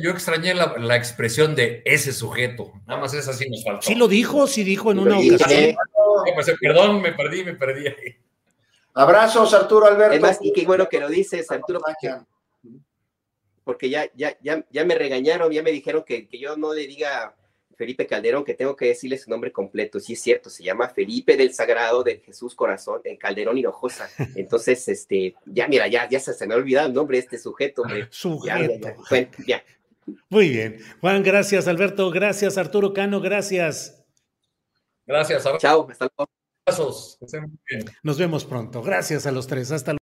[0.03, 3.83] Yo extrañé, la, expresión de ese sujeto, nada más esa sí nos faltó.
[3.83, 5.77] Sí lo dijo, sí dijo en una ocasión.
[6.35, 8.17] Pues, perdón, me perdí, me perdí ahí.
[8.95, 10.13] Abrazos, Arturo Alberto.
[10.13, 11.81] Además, y qué bueno que lo dices, Arturo
[13.65, 16.87] porque ya, ya, ya, ya me regañaron, ya me dijeron que, que yo no le
[16.87, 17.35] diga
[17.77, 19.99] Felipe Calderón, que tengo que decirle su nombre completo.
[19.99, 24.09] Sí es cierto, se llama Felipe del Sagrado de Jesús Corazón, en Calderón Hinojosa.
[24.37, 27.83] Entonces, este, ya mira, ya, ya se, me ha olvidado el nombre de este sujeto.
[28.11, 28.89] Sujeto.
[29.47, 29.65] Ya, ya,
[30.29, 30.79] Muy bien.
[31.01, 31.69] Juan, gracias.
[31.69, 32.59] Alberto, gracias.
[32.59, 34.05] Arturo Cano, gracias.
[35.07, 35.45] Gracias.
[35.59, 36.31] Chao, hasta luego.
[38.03, 38.83] Nos vemos pronto.
[38.83, 39.71] Gracias a los tres.
[39.71, 40.06] Hasta luego.